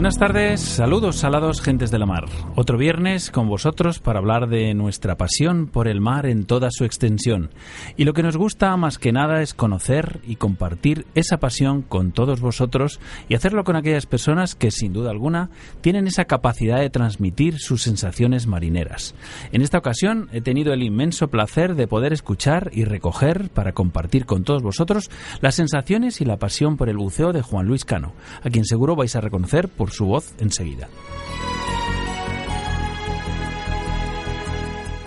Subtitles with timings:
[0.00, 2.24] Buenas tardes, saludos salados gentes de la mar.
[2.56, 6.86] Otro viernes con vosotros para hablar de nuestra pasión por el mar en toda su
[6.86, 7.50] extensión.
[7.98, 12.12] Y lo que nos gusta más que nada es conocer y compartir esa pasión con
[12.12, 15.50] todos vosotros y hacerlo con aquellas personas que sin duda alguna
[15.82, 19.14] tienen esa capacidad de transmitir sus sensaciones marineras.
[19.52, 24.24] En esta ocasión he tenido el inmenso placer de poder escuchar y recoger para compartir
[24.24, 25.10] con todos vosotros
[25.42, 28.96] las sensaciones y la pasión por el buceo de Juan Luis Cano, a quien seguro
[28.96, 30.88] vais a reconocer por su voz enseguida.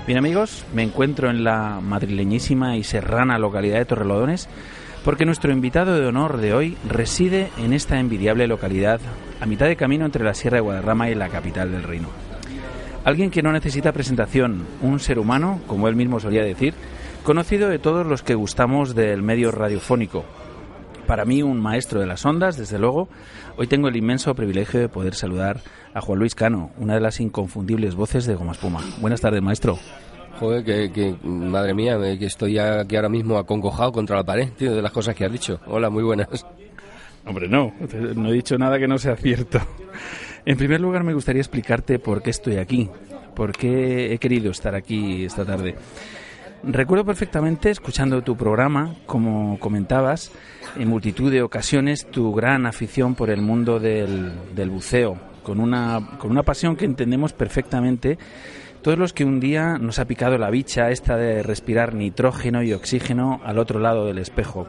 [0.06, 4.50] Bien amigos, me encuentro en la madrileñísima y serrana localidad de Torrelodones
[5.06, 9.00] porque nuestro invitado de honor de hoy reside en esta envidiable localidad
[9.40, 12.10] a mitad de camino entre la Sierra de Guadarrama y la capital del reino.
[13.04, 16.74] Alguien que no necesita presentación, un ser humano, como él mismo solía decir,
[17.24, 20.24] conocido de todos los que gustamos del medio radiofónico,
[21.08, 23.09] para mí un maestro de las ondas, desde luego.
[23.58, 25.62] Hoy tengo el inmenso privilegio de poder saludar
[25.94, 28.81] a Juan Luis Cano, una de las inconfundibles voces de Goma Espuma.
[29.00, 29.78] Buenas tardes, maestro.
[30.40, 34.81] Joder, que, madre mía, que estoy aquí ahora mismo acongojado contra la pared, tío, de
[34.81, 35.59] las cosas que has dicho.
[35.68, 36.46] Hola, muy buenas.
[37.25, 37.74] Hombre, no,
[38.16, 39.59] no he dicho nada que no sea cierto.
[40.46, 42.90] En primer lugar, me gustaría explicarte por qué estoy aquí,
[43.35, 45.75] por qué he querido estar aquí esta tarde.
[46.66, 50.31] Recuerdo perfectamente, escuchando tu programa, como comentabas,
[50.78, 54.31] en multitud de ocasiones tu gran afición por el mundo del,
[54.69, 58.18] buceo, con una, con una pasión que entendemos perfectamente
[58.81, 62.72] todos los que un día nos ha picado la bicha esta de respirar nitrógeno y
[62.72, 64.66] oxígeno al otro lado del espejo.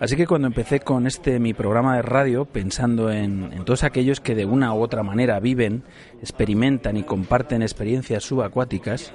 [0.00, 4.20] Así que cuando empecé con este mi programa de radio, pensando en, en, todos aquellos
[4.20, 5.82] que de una u otra manera viven,
[6.20, 9.12] experimentan y comparten experiencias subacuáticas,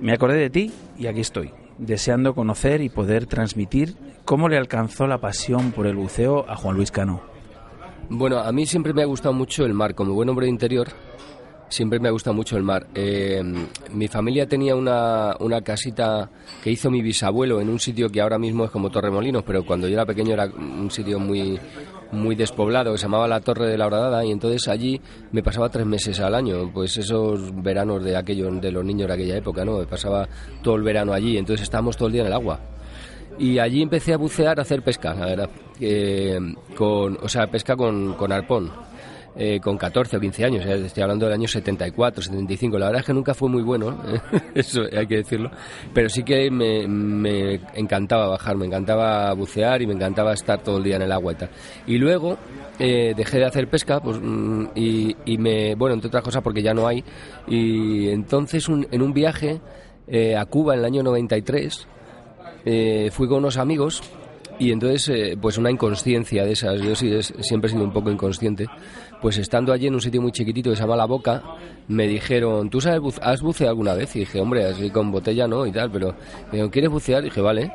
[0.00, 5.06] me acordé de ti y aquí estoy, deseando conocer y poder transmitir cómo le alcanzó
[5.06, 7.22] la pasión por el buceo a Juan Luis Cano.
[8.08, 9.94] Bueno, a mí siempre me ha gustado mucho el mar.
[9.94, 10.88] Como buen hombre de interior,
[11.68, 12.86] siempre me ha gustado mucho el mar.
[12.94, 13.42] Eh,
[13.92, 16.30] mi familia tenía una, una, casita
[16.62, 19.88] que hizo mi bisabuelo en un sitio que ahora mismo es como Torremolinos, pero cuando
[19.88, 21.58] yo era pequeño era un sitio muy,
[22.14, 25.00] muy despoblado que se llamaba la Torre de la Horadada y entonces allí
[25.32, 29.14] me pasaba tres meses al año, pues esos veranos de aquello de los niños de
[29.14, 29.78] aquella época, ¿no?
[29.78, 30.28] Me pasaba
[30.62, 32.60] todo el verano allí, entonces estábamos todo el día en el agua.
[33.38, 35.50] Y allí empecé a bucear, a hacer pesca, la verdad,
[35.80, 36.38] eh,
[36.76, 38.70] con, o sea, pesca con, con arpón
[39.36, 42.78] eh, con 14 o 15 años, estoy hablando del año 74, 75.
[42.78, 43.98] La verdad es que nunca fue muy bueno,
[44.54, 45.50] eso hay que decirlo,
[45.92, 50.84] pero sí que me, encantaba bajar, me encantaba bucear y me encantaba estar todo el
[50.84, 51.50] día en el agua y tal.
[51.86, 52.38] Y luego
[52.78, 56.62] eh, dejé de hacer pesca pues, mm, y, y, me, bueno, entre otras cosas porque
[56.62, 57.02] ya no hay,
[57.48, 59.60] y entonces en un viaje
[60.06, 61.88] eh, a Cuba en el año 93
[63.10, 64.00] fui con unos amigos
[64.58, 67.92] Y entonces, eh, pues una inconsciencia de esas, yo sí es- siempre he sido un
[67.92, 68.68] poco inconsciente,
[69.20, 71.42] pues estando allí en un sitio muy chiquitito que se llama La Boca,
[71.88, 74.14] me dijeron, ¿tú sabes, buce- has buceado alguna vez?
[74.14, 76.08] Y dije, hombre, así con botella no y tal, pero
[76.46, 77.22] me dijeron, ¿quieres bucear?
[77.22, 77.72] Y dije, vale.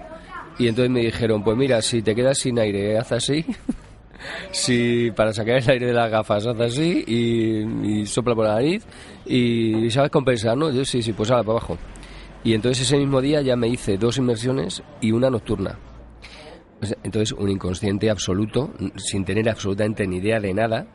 [0.57, 3.45] Y entonces me dijeron, pues mira, si te quedas sin aire, haz así.
[4.51, 8.53] si para sacar el aire de las gafas, haz así y, y sopla por la
[8.55, 8.83] nariz.
[9.25, 10.71] Y sabes compensar, ¿no?
[10.71, 11.77] Yo sí, sí, pues ahora para abajo.
[12.43, 15.77] Y entonces ese mismo día ya me hice dos inmersiones y una nocturna.
[17.03, 20.87] Entonces, un inconsciente absoluto, sin tener absolutamente ni idea de nada.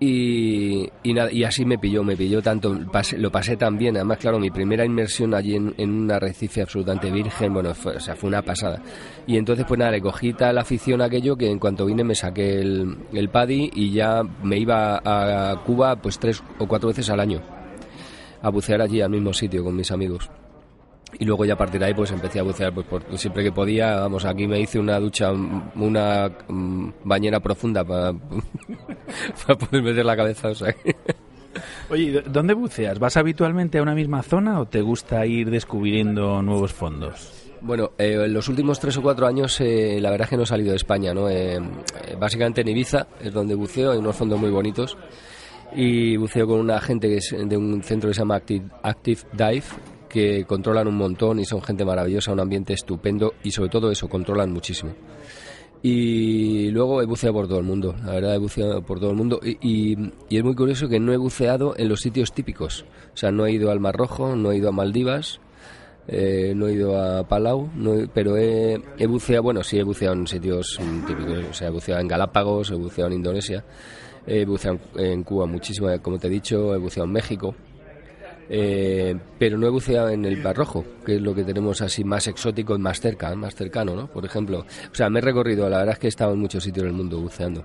[0.00, 3.96] Y, y, nada, y así me pilló, me pilló tanto, pasé- lo pasé tan bien.
[3.96, 8.14] Además, claro, mi primera inmersión allí en, un arrecife absolutamente virgen, bueno, fue, o sea,
[8.14, 8.82] fue una pasada.
[9.26, 12.60] Y entonces, pues nada, le cogí tal afición aquello que en cuanto vine me saqué
[12.60, 17.20] el, el paddy y ya me iba a Cuba pues tres o cuatro veces al
[17.20, 17.40] año
[18.42, 20.28] a bucear allí al mismo sitio con mis amigos.
[21.18, 23.52] Y luego ya a partir de ahí pues empecé a bucear pues por, siempre que
[23.52, 28.12] podía, vamos, aquí me hice una ducha, mm, una mm, bañera profunda para,
[29.46, 30.96] para poder meter la cabeza, o sea que-
[31.90, 32.98] Oye, ¿y dó- ¿dónde buceas?
[32.98, 37.30] ¿Vas habitualmente a una misma zona o te gusta ir descubriendo nuevos fondos?
[37.60, 40.42] Bueno, eh, en los últimos tres o cuatro años eh, la verdad es que no
[40.42, 41.30] he salido de España, ¿no?
[41.30, 41.60] Eh, eh,
[42.18, 44.98] básicamente en Ibiza es donde buceo, hay unos fondos muy bonitos
[45.74, 49.20] y buceo con una gente que es de un centro que se llama Active, Active
[49.32, 49.62] Dive
[50.14, 54.08] que controlan un montón y son gente maravillosa, un ambiente estupendo y sobre todo eso,
[54.08, 54.92] controlan muchísimo.
[55.82, 59.16] Y luego he buceado por todo el mundo, la verdad he buceado por todo el
[59.16, 63.16] mundo y, y- es muy curioso que no he buceado en los sitios típicos, o
[63.16, 65.40] sea, no he ido al Mar Rojo, no he ido a Maldivas,
[66.08, 70.26] eh, no he ido a Palau, no pero he, buceado, bueno, sí he buceado en
[70.26, 73.62] sitios mm, típicos, o sea, he buceado en Galápagos, he buceado en Indonesia,
[74.26, 77.54] he buceado en, Cuba muchísimo, como te he dicho, he buceado en México,
[78.48, 82.04] eh, pero no he buceado en el Mar Rojo, que es lo que tenemos así
[82.04, 84.06] más exótico y más cerca, más cercano, ¿no?
[84.06, 86.64] Por ejemplo, o sea, me he recorrido, la verdad es que he estado en muchos
[86.64, 87.64] sitios del mundo buceando.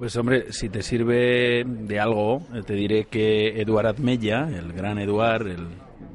[0.00, 5.46] Pues hombre, si te sirve de algo, te diré que Eduard Admella, el gran Eduard,
[5.46, 5.66] el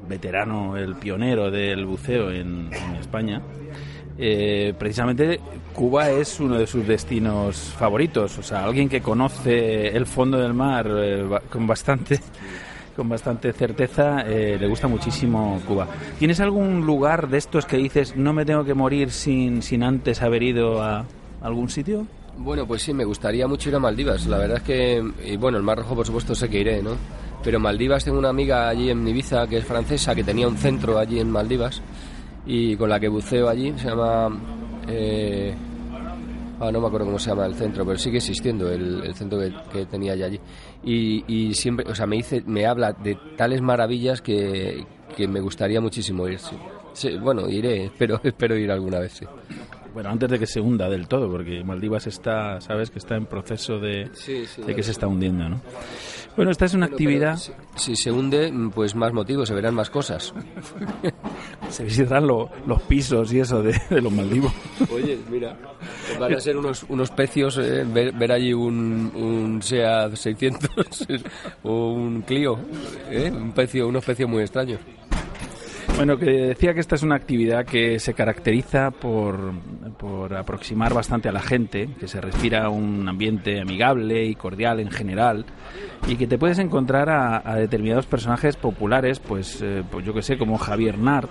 [0.09, 3.43] veterano, el pionero del buceo en, España,
[4.17, 5.39] eh, precisamente
[5.71, 8.37] Cuba es uno de sus destinos favoritos.
[8.39, 12.19] O sea, alguien que conoce el fondo del mar eh, con bastante
[12.95, 15.87] con bastante certeza eh, le gusta muchísimo Cuba.
[16.17, 20.21] ¿Tienes algún lugar de estos que dices no me tengo que morir sin, sin antes
[20.21, 21.05] haber ido a
[21.41, 22.07] algún sitio?
[22.37, 24.27] Bueno, pues sí, me gustaría mucho ir a Maldivas.
[24.27, 26.91] La verdad es que, y bueno, el Mar Rojo, por supuesto, sé que iré, ¿no?
[27.43, 30.97] Pero Maldivas, tengo una amiga allí en Ibiza que es francesa, que tenía un centro
[30.97, 31.81] allí en Maldivas
[32.45, 33.73] y con la que buceo allí.
[33.77, 34.29] Se llama.
[34.87, 35.53] eh,
[36.59, 39.39] ah, no me acuerdo cómo se llama el centro, pero sigue existiendo el, el centro
[39.39, 40.39] que, que tenía ella allí.
[40.83, 44.85] Y, y siempre, o sea, me dice, me habla de tales maravillas que,
[45.15, 46.39] que me gustaría muchísimo ir.
[46.39, 46.55] sí.
[46.93, 49.25] Sí, bueno, iré, espero, espero ir alguna vez, sí.
[49.93, 53.25] Bueno, antes de que se hunda del todo, porque Maldivas está, sabes, que está en
[53.25, 55.61] proceso de, Sí, sí, de ya que se está hundiendo, ¿no?
[56.35, 59.89] Bueno, esta es una actividad, Si, si se hunde, pues más motivos, se verán más
[59.89, 60.33] cosas.
[61.75, 64.53] se visitarán lo- los pisos y eso de, los Maldivos.
[64.93, 65.55] Oye, mira,
[66.19, 70.69] van a ser unos, unos pecios, eh, ver, allí un, un SEA 600
[71.63, 72.57] o un Clio,
[73.09, 74.79] eh, un pecio, unos pecios muy extraños.
[75.97, 79.53] Bueno, que decía que esta es una actividad que se caracteriza por,
[79.97, 84.91] por aproximar bastante a la gente, que se respira un ambiente amigable y cordial en
[84.91, 85.45] general,
[86.05, 90.21] y que te puedes encontrar a, a determinados personajes populares, pues, eh, pues yo que
[90.21, 91.29] sé, como Javier Nart,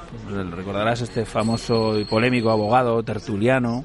[0.50, 3.84] recordarás este famoso y polémico abogado tertuliano,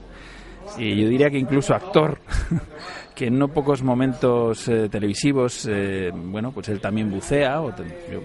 [0.78, 2.20] y yo diría que incluso actor,
[3.16, 7.84] que en no pocos momentos eh, televisivos, eh, bueno, pues él también bucea, o te-
[8.10, 8.22] yo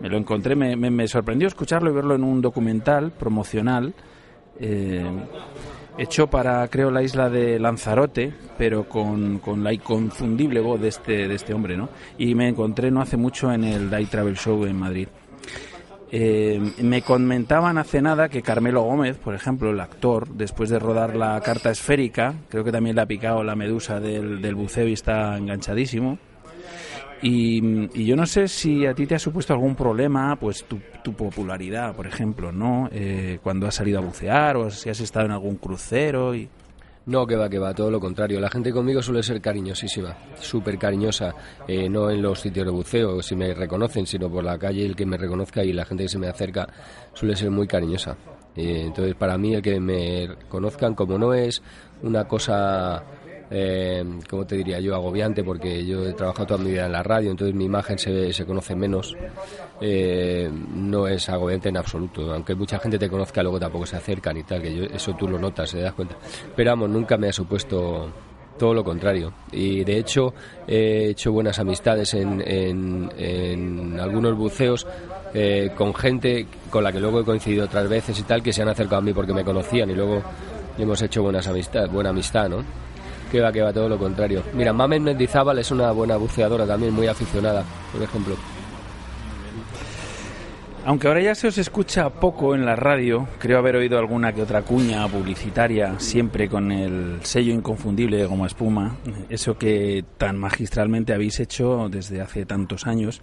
[0.00, 3.94] me lo encontré, me, me- sorprendió escucharlo y verlo en un documental promocional
[4.58, 5.04] eh,
[5.98, 11.28] hecho para, creo, la isla de Lanzarote, pero con, con la inconfundible voz de este,
[11.28, 11.88] de este hombre, ¿no?
[12.18, 15.08] Y me encontré no hace mucho en el Day Travel Show en Madrid.
[16.14, 21.16] Eh, me comentaban hace nada que Carmelo Gómez, por ejemplo, el actor, después de rodar
[21.16, 24.92] la carta esférica, creo que también le ha picado la medusa del, del buceo y
[24.92, 26.18] está enganchadísimo.
[27.22, 31.14] Y, yo no sé si a ti te ha supuesto algún problema, pues tu, tu
[31.14, 32.88] popularidad, por ejemplo, ¿no?
[32.90, 36.48] Eh, cuando has salido a bucear o si has estado en algún crucero y...
[37.04, 38.40] No, que va, que va, todo lo contrario.
[38.40, 41.34] La gente conmigo suele ser cariñosísima, súper cariñosa,
[41.66, 44.94] eh, no en los sitios de buceo, si me reconocen, sino por la calle, el
[44.94, 46.68] que me reconozca y la gente que se me acerca
[47.12, 48.16] suele ser muy cariñosa.
[48.54, 51.62] Eh, entonces, para mí, el que me conozcan, como no es
[52.02, 53.02] una cosa
[53.54, 54.94] eh, ¿cómo te diría yo?
[54.94, 58.32] Agobiante porque yo he trabajado toda mi vida en la radio, entonces mi imagen se,
[58.32, 59.14] se conoce menos.
[59.80, 64.38] Eh, no es agobiante en absoluto, aunque mucha gente te conozca, luego tampoco se acercan
[64.38, 66.16] y tal, que yo, eso tú lo notas, te das cuenta.
[66.56, 68.10] Pero vamos, nunca me ha supuesto
[68.58, 69.32] todo lo contrario.
[69.50, 70.32] Y de hecho
[70.66, 74.86] he hecho buenas amistades en, en, algunos buceos
[75.34, 78.62] eh, con gente con la que luego he coincidido otras veces y tal, que se
[78.62, 80.22] han acercado a mí porque me conocían y luego
[80.78, 82.64] hemos hecho buenas amistad, buena amistad, ¿no?
[83.32, 84.42] Que va, que va, todo lo contrario.
[84.52, 88.36] Mira, Mamen Mendizábal es una buena buceadora también, muy aficionada, por ejemplo.
[90.84, 94.42] Aunque ahora ya se os escucha poco en la radio, creo haber oído alguna que
[94.42, 98.98] otra cuña publicitaria, siempre con el sello inconfundible de Goma Espuma,
[99.30, 103.22] eso que tan magistralmente habéis hecho desde hace tantos años.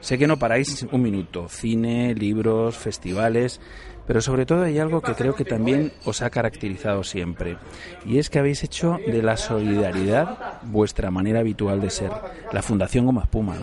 [0.00, 3.60] Sé que no paráis un minuto, cine, libros, festivales,
[4.08, 7.58] pero sobre todo hay algo que creo que también os ha caracterizado siempre,
[8.06, 12.10] y es que habéis hecho de la solidaridad vuestra manera habitual de ser,
[12.50, 13.54] la Fundación Goma Espuma.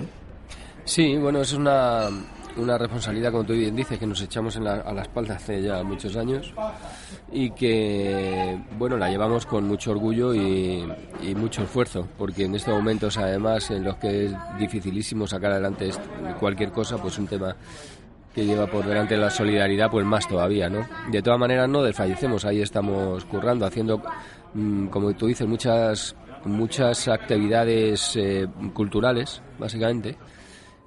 [0.85, 2.09] Sí, bueno, es una
[2.57, 4.61] una responsabilidad, como tú bien dices, que nos echamos a
[4.93, 6.53] la espalda hace ya muchos años
[7.31, 10.85] y que, bueno, la llevamos con mucho orgullo y,
[11.35, 15.91] mucho esfuerzo, porque en estos momentos, además, en los que es dificilísimo sacar adelante
[16.39, 17.55] cualquier cosa, pues un tema
[18.35, 20.85] que lleva por delante la solidaridad, pues más todavía, ¿no?
[21.09, 24.01] De todas maneras, no desfallecemos, ahí estamos currando, haciendo,
[24.53, 26.15] mm, como tú dices, muchas
[26.45, 30.15] muchas actividades eh, culturales, básicamente,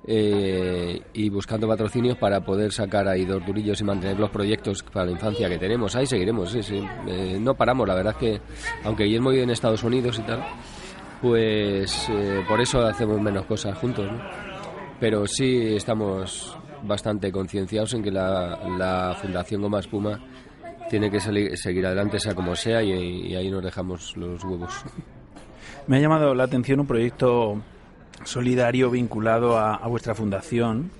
[0.07, 5.07] eh, y buscando patrocinios para poder sacar ahí dos durillos y mantener los proyectos para
[5.07, 5.95] la infancia que tenemos.
[5.97, 6.83] Ahí seguiremos, sí, sí.
[7.07, 8.41] Eh, no paramos, la verdad es que,
[8.85, 10.45] aunque Guillermo vive en Estados Unidos y tal,
[11.21, 12.09] pues
[12.47, 14.19] por eso hacemos menos cosas juntos, ¿no?
[15.01, 20.21] Pero sí estamos bastante concienciados en que la, Fundación Goma Espuma
[20.91, 24.85] tiene que seguir adelante, sea como sea, y ahí nos dejamos los huevos.
[25.87, 27.63] Me ha llamado la atención un proyecto
[28.25, 30.91] solidario vinculado a, vuestra fundación,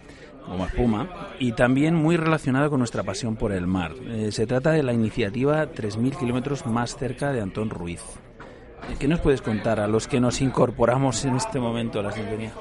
[0.47, 1.09] como Espuma,
[1.39, 3.93] y también muy relacionado con nuestra pasión por el mar.
[4.07, 8.03] Eh, se trata de la iniciativa 3.000 kilómetros más cerca de Antón Ruiz.
[8.99, 12.53] ¿Qué nos puedes contar a los que nos incorporamos en este momento a la sintonía?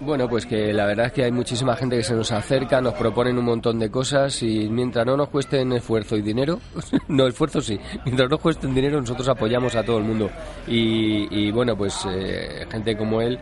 [0.00, 2.94] Bueno, pues que la verdad es que hay muchísima gente que se nos acerca, nos
[2.94, 6.58] proponen un montón de cosas y mientras no nos cuesten esfuerzo y dinero,
[7.08, 10.30] no esfuerzo sí, mientras no cuesten dinero nosotros apoyamos a todo el mundo.
[10.66, 13.38] Y, bueno, pues eh, gente como él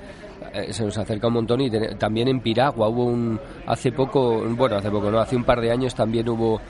[0.53, 4.77] eh, se nos acerca un montón y también en Piragua hubo un hace poco bueno
[4.77, 6.61] hace poco no hace un par de años también hubo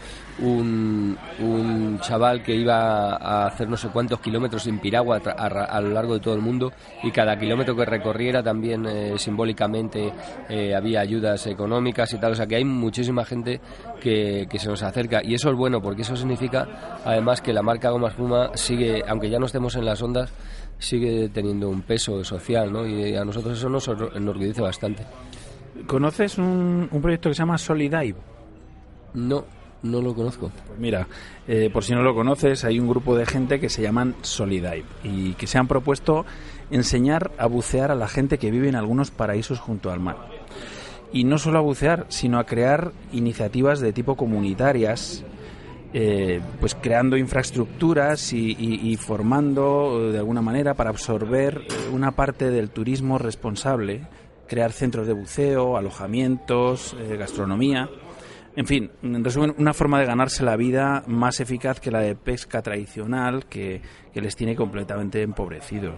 [0.41, 5.91] un, un chaval que iba a hacer no sé cuántos kilómetros en Piragua a, lo
[5.91, 10.13] largo de todo el mundo y cada kilómetro que recorriera también eh, simbólicamente
[10.49, 13.61] eh, había ayudas económicas y tal o sea que hay muchísima gente
[14.01, 17.63] que, que se nos acerca y eso es bueno porque eso significa además que la
[17.63, 20.33] marca Goma Espuma sigue aunque ya no estemos en las ondas
[20.79, 22.87] sigue teniendo un peso social, ¿no?
[22.87, 25.05] Y a nosotros eso nos enorgullece bastante.
[25.87, 28.17] ¿Conoces un, proyecto que se llama Solidive?
[29.15, 29.45] No,
[29.83, 30.51] no lo conozco.
[30.67, 31.07] Pues mira,
[31.47, 34.85] eh, por si no lo conoces, hay un grupo de gente que se llaman Solidive
[35.03, 36.25] y que se han propuesto
[36.71, 40.17] enseñar a bucear a la gente que vive en algunos paraísos junto al mar.
[41.13, 45.25] Y no solo a bucear, sino a crear iniciativas de tipo comunitarias
[45.95, 52.69] eh, pues creando infraestructuras y, formando eh, de alguna manera para absorber una parte del
[52.69, 54.07] turismo responsable,
[54.47, 57.89] crear centros de buceo, alojamientos, gastronomía.
[58.57, 62.17] En fin, en resumen, una forma de ganarse la vida más eficaz que la de
[62.17, 63.81] pesca tradicional que,
[64.15, 65.95] les tiene completamente empobrecidos.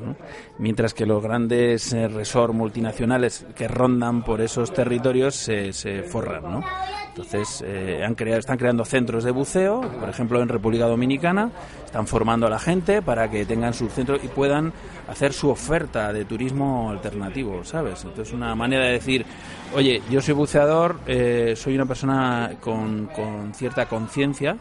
[0.58, 6.42] Mientras que los grandes eh, resorts multinacionales que rondan por esos territorios se, se forran.
[6.42, 6.64] ¿no?
[7.10, 11.50] Entonces, eh, han creado, están creando centros de buceo, por ejemplo, en República Dominicana,
[11.84, 14.72] están formando a la gente para que tengan sus centros y puedan
[15.08, 18.04] hacer su oferta de turismo alternativo, ¿sabes?
[18.04, 19.26] Entonces, una manera de decir,
[19.74, 24.56] oye, yo soy buceador, eh, soy una persona con, con cierta conciencia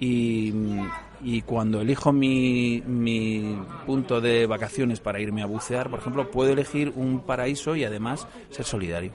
[0.00, 0.52] y,
[1.22, 2.82] y, cuando elijo mi
[3.86, 8.26] punto de vacaciones para irme a bucear, por ejemplo, puedo elegir un paraíso y además
[8.50, 9.12] ser solidario.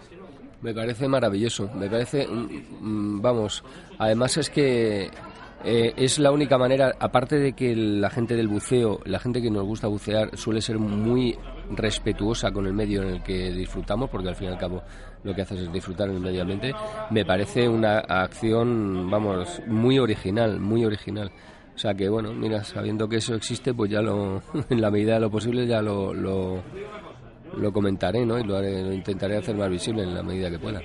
[0.64, 3.64] Me parece maravilloso, me parece, mm, mm, vamos,
[4.00, 5.12] además es que
[5.66, 9.52] eh, es la única manera, aparte de que la gente del buceo, la gente que
[9.52, 11.38] nos gusta bucear, suele ser muy
[11.70, 14.82] respetuosa con el medio en el que disfrutamos, porque al fin y al cabo
[15.26, 16.74] lo que haces es disfrutar en el medio ambiente,
[17.10, 21.30] me parece una acción, vamos, muy original, muy original.
[21.76, 25.16] O sea que, bueno, mira, sabiendo que eso existe, pues ya lo, en la medida
[25.16, 26.64] de lo posible, ya lo, lo,
[27.72, 28.40] comentaré, ¿no?
[28.40, 30.82] Y lo, intentaré hacer más visible en la medida que pueda.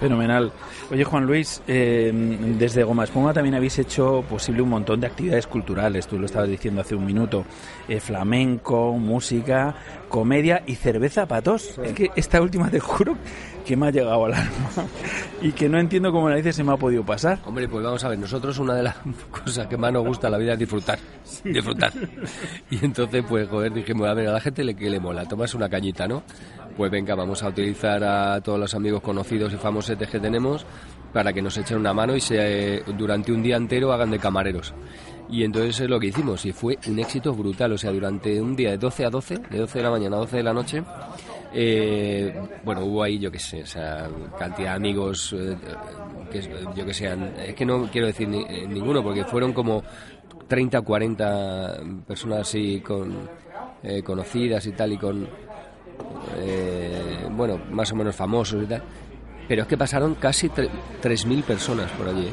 [0.00, 0.52] Fenomenal.
[0.90, 2.12] Oye, Juan Luis, eh,
[2.56, 6.06] desde Goma Espuma también habéis hecho posible un montón de actividades culturales.
[6.06, 7.44] Tú lo estabas diciendo hace un minuto.
[7.88, 9.74] Eh, flamenco, música,
[10.08, 11.78] comedia y cerveza patos.
[11.82, 13.16] Es que esta última te juro
[13.68, 14.70] que me ha llegado al alma
[15.42, 17.38] y que no entiendo cómo dice se me ha podido pasar.
[17.44, 18.96] Hombre, pues vamos a ver, nosotros una de las
[19.30, 20.98] cosas que más nos gusta en la vida es disfrutar,
[21.44, 21.92] disfrutar.
[22.70, 25.54] Y entonces, pues, joder, dijimos, a ver, a la gente le, que le mola, tomas
[25.54, 26.22] una cañita, ¿no?
[26.78, 30.64] Pues venga, vamos a utilizar a todos los amigos conocidos y famosos que tenemos
[31.12, 34.72] para que nos echen una mano y se, durante un día entero hagan de camareros.
[35.28, 37.72] Y entonces es lo que hicimos y fue un éxito brutal.
[37.72, 40.20] O sea, durante un día de 12 a 12, de 12 de la mañana a
[40.20, 40.84] 12 de la noche,
[41.52, 44.08] eh, bueno, hubo ahí, yo qué sé, o sea,
[44.38, 45.56] cantidad de amigos, eh,
[46.30, 46.42] que
[46.76, 47.12] yo que sé,
[47.44, 49.82] es que no quiero decir eh, ninguno, porque fueron como
[50.46, 53.28] 30 o 40 personas así con,
[54.04, 55.28] conocidas y tal, y con,
[57.30, 58.82] bueno, más o menos famosos y tal.
[59.46, 62.28] Pero es que pasaron casi 3.000 personas por allí.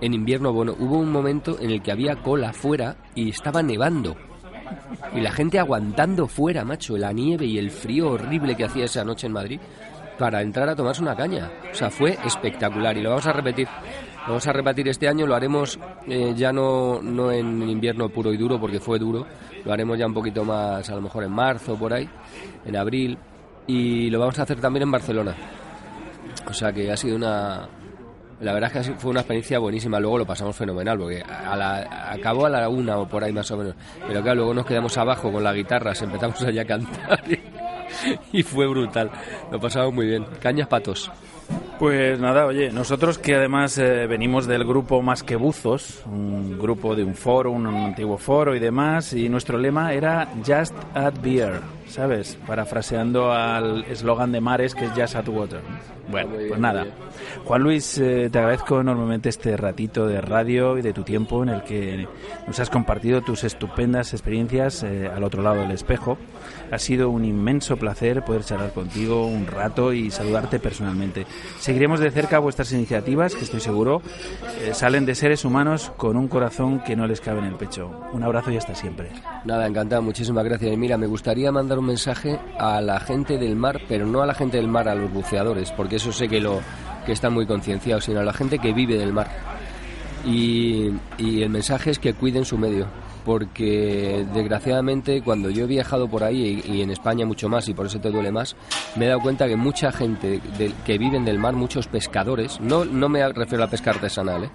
[0.00, 4.16] En invierno, bueno, hubo un momento en el que había cola fuera y estaba nevando.
[5.14, 9.04] Y la gente aguantando fuera, macho, la nieve y el frío horrible que hacía esa
[9.04, 9.60] noche en Madrid
[10.18, 11.50] para entrar a tomarse una caña.
[11.70, 13.68] O sea, fue espectacular y lo vamos a repetir.
[14.26, 18.36] Vamos a repetir este año, lo haremos eh, ya no, no en invierno puro y
[18.36, 19.26] duro porque fue duro,
[19.64, 22.08] lo haremos ya un poquito más, a lo mejor en marzo, por ahí,
[22.64, 23.18] en abril,
[23.66, 25.34] y lo vamos a hacer también en Barcelona.
[26.48, 27.68] O sea que ha sido una,
[28.40, 30.00] la verdad es que fue una experiencia buenísima.
[30.00, 33.50] Luego lo pasamos fenomenal, porque a la, acabó a la una o por ahí más
[33.50, 33.74] o menos.
[34.06, 37.22] Pero claro, luego nos quedamos abajo con la guitarra, empezamos allá a cantar
[38.32, 39.10] y, fue brutal.
[39.50, 40.26] Lo pasamos muy bien.
[40.40, 41.10] Cañas patos.
[41.84, 46.96] Pues nada, oye, nosotros que además eh, venimos del grupo Más que Buzos, un grupo
[46.96, 51.60] de un foro, un antiguo foro y demás, y nuestro lema era Just Add Beer,
[51.86, 52.38] ¿sabes?
[52.46, 55.60] Parafraseando al eslogan de Mares que es Just Add Water.
[56.08, 56.86] Bueno, pues nada.
[57.44, 61.48] Juan Luis, eh, te agradezco enormemente este ratito de radio y de tu tiempo en
[61.48, 62.06] el que
[62.46, 66.18] nos has compartido tus estupendas experiencias eh, al otro lado del espejo.
[66.70, 71.26] Ha sido un inmenso placer poder charlar contigo un rato y saludarte personalmente.
[71.74, 74.00] Seguiremos de cerca vuestras iniciativas, que estoy seguro
[74.60, 77.90] eh, salen de seres humanos con un corazón que no les cabe en el pecho.
[78.12, 79.10] Un abrazo y hasta siempre.
[79.44, 80.72] Nada, encantado, muchísimas gracias.
[80.72, 84.26] Y mira, me gustaría mandar un mensaje a la gente del mar, pero no a
[84.26, 86.60] la gente del mar, a los buceadores, porque eso sé que lo
[87.04, 89.26] que están muy concienciados, sino a la gente que vive del mar.
[90.24, 92.86] Y, el mensaje es que cuiden su medio,
[93.24, 97.86] porque desgraciadamente cuando yo he viajado por ahí y, en España mucho más y por
[97.86, 98.56] eso te duele más,
[98.96, 100.40] me he dado cuenta que mucha gente
[100.84, 104.50] que viven del mar, muchos pescadores, no, no me refiero a pesca artesanal, ¿eh?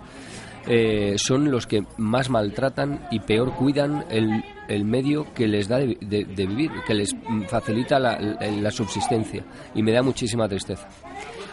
[0.68, 5.78] Eh, son los que más maltratan y peor cuidan el, el medio que les da
[5.78, 5.96] de,
[6.36, 7.16] vivir, que les
[7.48, 10.88] facilita la, la subsistencia y me da muchísima tristeza.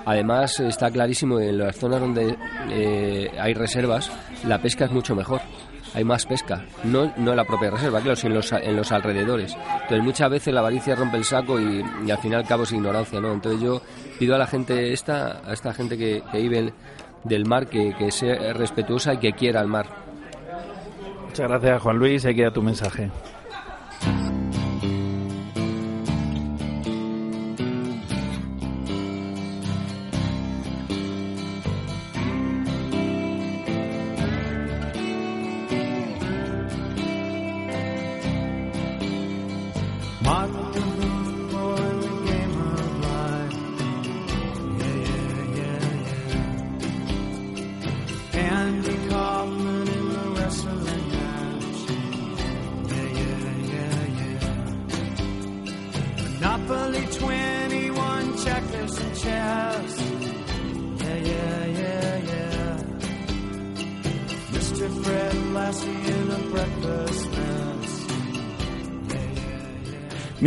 [0.07, 2.37] Además, está clarísimo en las zonas donde
[2.71, 4.09] eh, hay reservas,
[4.45, 5.41] la pesca es mucho mejor.
[5.97, 8.93] Hay más pesca, no, no en la propia reserva, claro, sino en los, en los
[8.93, 9.57] alrededores.
[9.57, 13.33] Entonces, muchas veces la avaricia rompe el saco y, al final cabo es ignorancia, ¿no?
[13.33, 13.81] Entonces, yo
[14.19, 16.75] pido a la gente esta, a esta gente que, vive
[17.25, 19.87] del mar, que, que sea respetuosa y que quiera el mar.
[21.29, 22.27] Muchas gracias, Juan Luis.
[22.27, 23.11] Ahí queda tu mensaje.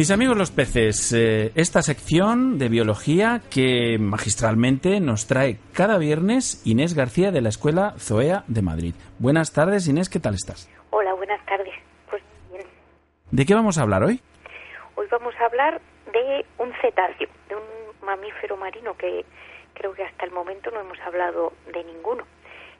[0.09, 6.65] Mis amigos los peces, eh, esta sección de biología que magistralmente nos trae cada viernes
[6.65, 8.95] Inés García de la Escuela Zoea de Madrid.
[9.19, 10.67] Buenas tardes, Inés, ¿qué tal estás?
[10.89, 11.75] Hola, buenas tardes.
[12.09, 12.65] Pues bien.
[13.29, 14.19] ¿De qué vamos a hablar hoy?
[14.95, 15.79] Hoy vamos a hablar
[16.11, 17.61] de un cetáceo, de un
[18.03, 19.23] mamífero marino que
[19.75, 22.23] creo que hasta el momento no hemos hablado de ninguno.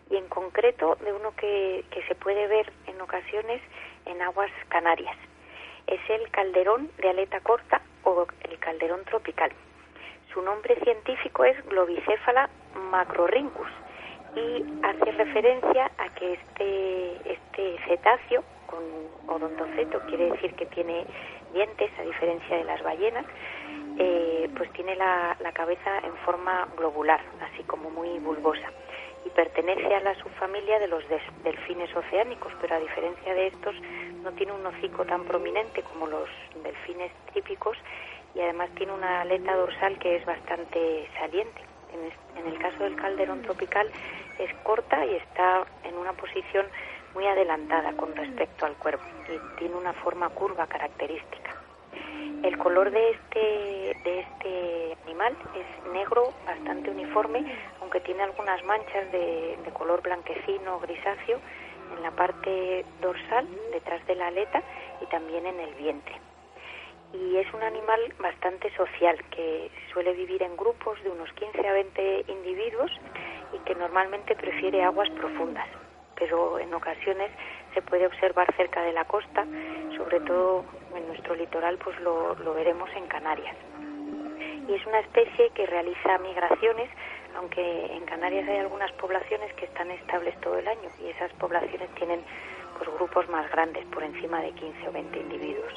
[0.09, 3.61] Y en concreto de uno que, que se puede ver en ocasiones
[4.07, 5.15] en aguas canarias
[5.89, 9.51] es el calderón de aleta corta o el calderón tropical.
[10.33, 12.49] Su nombre científico es Globicéfala
[12.91, 13.69] macrorhynchus
[14.35, 18.83] y hace referencia a que este, este cetáceo con
[19.27, 21.05] odontoceto, quiere decir que tiene
[21.53, 23.25] dientes, a diferencia de las ballenas,
[23.97, 28.71] eh, pues tiene la, la cabeza en forma globular, así como muy bulbosa
[29.25, 31.03] y pertenece a la subfamilia de los
[31.43, 33.75] delfines oceánicos, pero a diferencia de estos
[34.23, 36.29] no tiene un hocico tan prominente como los
[36.63, 37.77] delfines típicos
[38.35, 41.61] y además tiene una aleta dorsal que es bastante saliente.
[41.93, 43.89] En, el caso del calderón tropical
[44.37, 46.65] es corta y está en una posición
[47.13, 51.58] muy adelantada con respecto al cuerpo y tiene una forma curva característica.
[52.43, 57.43] El color de este, de este animal es negro, bastante uniforme,
[57.81, 61.39] aunque tiene algunas manchas de, de color blanquecino grisáceo
[61.97, 64.63] en la parte dorsal, detrás de la aleta
[65.01, 66.15] y también en el vientre.
[67.13, 71.73] Y es un animal bastante social que suele vivir en grupos de unos 15 a
[71.73, 72.91] 20 individuos
[73.51, 75.67] y que normalmente prefiere aguas profundas,
[76.15, 77.31] pero en ocasiones
[77.73, 79.45] se puede observar cerca de la costa,
[79.97, 80.63] sobre todo
[80.95, 83.55] en nuestro litoral, pues lo, lo veremos en Canarias.
[84.67, 86.89] Y es una especie que realiza migraciones
[87.35, 91.89] aunque en Canarias hay algunas poblaciones que están estables todo el año y esas poblaciones
[91.95, 92.21] tienen
[92.77, 95.73] pues, grupos más grandes, por encima de 15 o 20 individuos.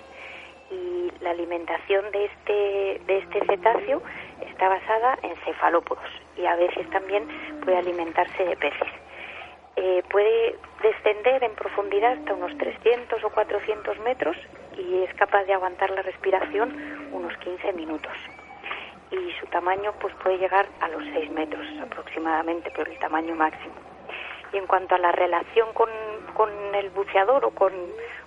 [0.71, 4.03] Y la alimentación de este, de este cetáceo
[4.41, 7.29] está basada en cefalópodos y a veces también
[7.63, 8.89] puede alimentarse de peces.
[9.77, 14.37] Eh, puede descender en profundidad hasta unos 300 o 400 metros
[14.79, 18.13] y es capaz de aguantar la respiración unos 15 minutos
[19.13, 23.75] y su tamaño pues puede llegar a los 6 metros aproximadamente, pero el tamaño máximo.
[24.53, 25.91] Y en cuanto a la relación con,
[26.35, 27.73] con el buceador o con,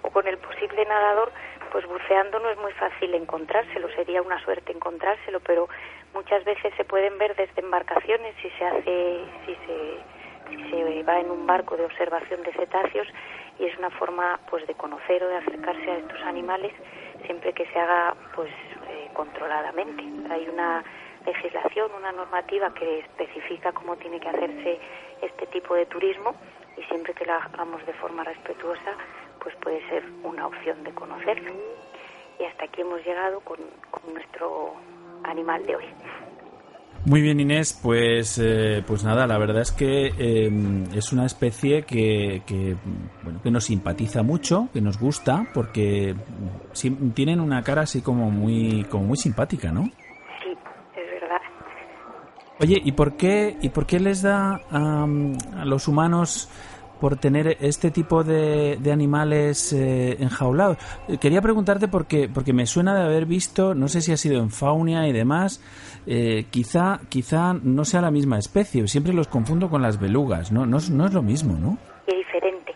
[0.03, 1.31] o con el posible nadador,
[1.71, 5.67] pues buceando no es muy fácil encontrárselo, sería una suerte encontrárselo, pero
[6.13, 9.97] muchas veces se pueden ver desde embarcaciones si se hace, si se,
[10.49, 13.08] si se va en un barco de observación de cetáceos
[13.59, 16.73] y es una forma pues de conocer o de acercarse a estos animales
[17.25, 18.51] siempre que se haga pues
[18.89, 20.03] eh, controladamente.
[20.29, 20.83] Hay una
[21.25, 24.79] legislación, una normativa que especifica cómo tiene que hacerse
[25.21, 26.35] este tipo de turismo
[26.77, 28.93] y siempre que lo hagamos de forma respetuosa,
[29.39, 31.51] pues puede ser una opción de conocerlo.
[32.39, 33.59] Y hasta aquí hemos llegado con,
[34.13, 34.73] nuestro
[35.23, 35.85] animal de hoy.
[37.05, 37.79] Muy bien, Inés.
[37.81, 42.75] Pues, eh, pues nada, la verdad es que em, es una especie que, que,
[43.23, 46.15] bueno, que nos simpatiza mucho, que nos gusta, porque
[47.13, 49.83] tienen una cara así como muy, como muy simpática, ¿no?
[49.83, 50.49] Sí,
[50.95, 51.41] es verdad.
[52.59, 55.05] Oye, ¿y por qué, y por qué les da a
[55.63, 56.49] los humanos
[56.99, 60.77] por tener este tipo de, de animales eh, enjaulados.
[61.19, 64.49] Quería preguntarte porque, porque me suena de haber visto, no sé si ha sido en
[64.49, 65.62] Faunia y demás,
[66.08, 70.65] eh, quizá, quizá no sea la misma especie, siempre los confundo con las belugas, ¿no?
[70.65, 71.77] No, es lo mismo, ¿no?
[72.08, 72.73] Es diferente.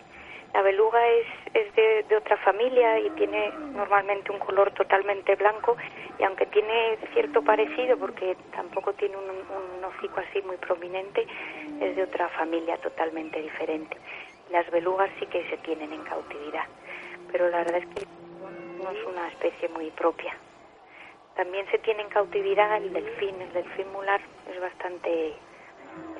[0.54, 5.78] La beluga es, es de, otra familia y tiene normalmente un color totalmente blanco
[6.18, 11.26] y aunque tiene cierto parecido porque tampoco tiene un, un hocico así muy prominente,
[11.80, 13.98] es de otra familia totalmente diferente.
[14.52, 16.66] Las belugas sí que se tienen en cautividad,
[17.32, 18.06] pero la verdad es que
[18.84, 20.36] no es una especie muy propia.
[21.36, 23.42] También se tiene en cautividad el delfín.
[23.42, 24.20] El delfín mular
[24.52, 25.30] es bastante,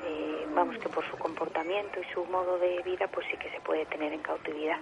[0.06, 3.60] eh, vamos, que por su comportamiento y su modo de vida, pues sí que se
[3.60, 4.78] puede tener en cautividad.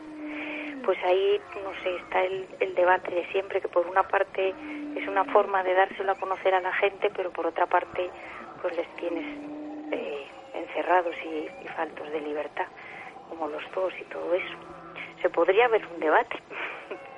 [0.84, 4.54] Pues ahí, no sé, está el, debate de siempre, que por una parte
[4.96, 8.10] es una forma de dárselo a conocer a la gente, pero por otra parte,
[8.62, 9.26] pues les tienes
[9.92, 12.66] eh, encerrados y, y faltos de libertad,
[13.28, 14.54] como los dos y todo eso.
[15.20, 16.40] Se podría haber un debate.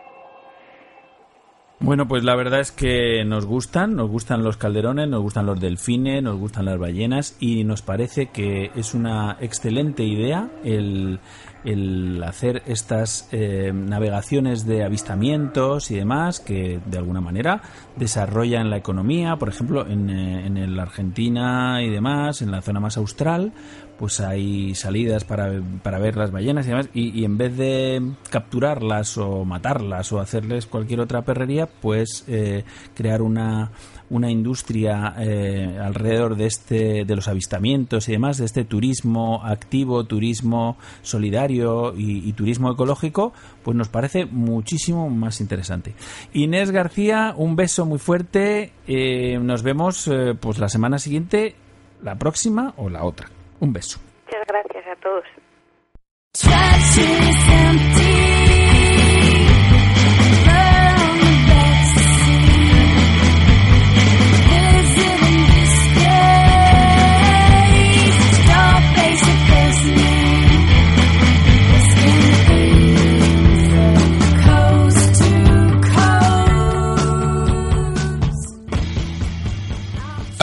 [1.82, 5.58] Bueno, pues la verdad es que nos gustan, nos gustan los calderones, nos gustan los
[5.58, 11.20] delfines, nos gustan las ballenas y nos parece que es una excelente idea el,
[11.64, 17.62] el hacer estas eh, navegaciones de avistamientos y demás que de alguna manera
[17.96, 22.80] desarrollan la economía, por ejemplo en, eh, en la Argentina y demás, en la zona
[22.80, 23.52] más austral,
[24.00, 26.88] pues hay salidas para, para ver las ballenas y demás.
[26.94, 33.20] Y, en vez de capturarlas o matarlas o hacerles cualquier otra perrería, pues eh, crear
[33.20, 33.72] una
[34.10, 40.04] una industria eh, alrededor de este de los avistamientos y demás de este turismo activo
[40.04, 45.94] turismo solidario y, turismo ecológico pues nos parece muchísimo más interesante.
[46.32, 48.72] Inés García un beso muy fuerte.
[48.86, 51.54] Eh, nos vemos eh, pues la semana siguiente
[52.02, 53.28] la próxima o la otra.
[53.60, 54.00] Un beso.
[54.26, 55.24] Muchas gracias a todos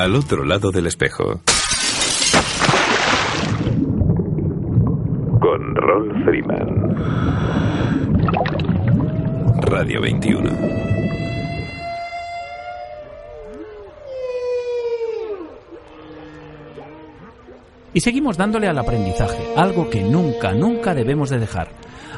[0.08, 1.42] Al otro lado del espejo.
[5.42, 6.96] Con Ron Freeman.
[9.64, 10.50] Radio 21.
[17.94, 21.68] Y seguimos dándole al aprendizaje, algo que nunca, nunca debemos de dejar.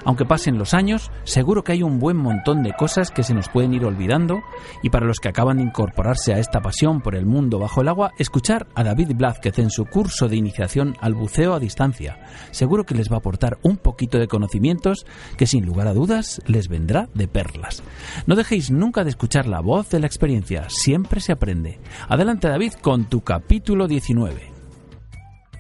[0.10, 3.48] Aunque pasen los años, seguro que hay un buen montón de cosas que se nos
[3.48, 4.42] pueden ir olvidando
[4.82, 7.90] y para los que acaban de incorporarse a esta pasión por el mundo bajo el
[7.90, 12.18] agua, escuchar a David Blázquez en su curso de iniciación al buceo a distancia.
[12.50, 15.06] Seguro que les va a aportar un poquito de conocimientos
[15.38, 17.84] que sin lugar a dudas les vendrá de perlas.
[18.26, 21.80] No dejéis nunca de escuchar la voz de la experiencia, siempre se aprende.
[22.08, 24.59] Adelante David con tu capítulo 19.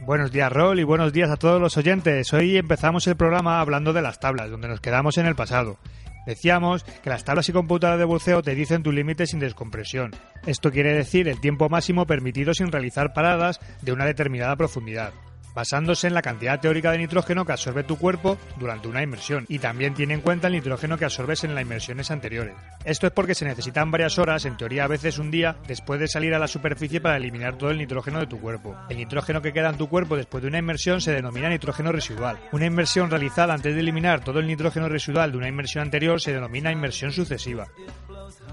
[0.09, 2.33] Buenos días, Rol, y buenos días a todos los oyentes.
[2.33, 5.77] Hoy empezamos el programa hablando de las tablas, donde nos quedamos en el pasado.
[6.25, 10.09] Decíamos que las tablas y computadoras de buceo te dicen tu límite sin descompresión.
[10.47, 15.13] Esto quiere decir el tiempo máximo permitido sin realizar paradas de una determinada profundidad
[15.53, 19.59] basándose en la cantidad teórica de nitrógeno que absorbe tu cuerpo durante una inmersión y
[19.59, 22.55] también tiene en cuenta el nitrógeno que absorbes en las inmersiones anteriores.
[22.85, 26.07] Esto es porque se necesitan varias horas, en teoría a veces un día, después de
[26.07, 28.75] salir a la superficie para eliminar todo el nitrógeno de tu cuerpo.
[28.89, 32.39] El nitrógeno que queda en tu cuerpo después de una inmersión se denomina nitrógeno residual.
[32.51, 36.33] Una inmersión realizada antes de eliminar todo el nitrógeno residual de una inmersión anterior se
[36.33, 37.67] denomina inmersión sucesiva.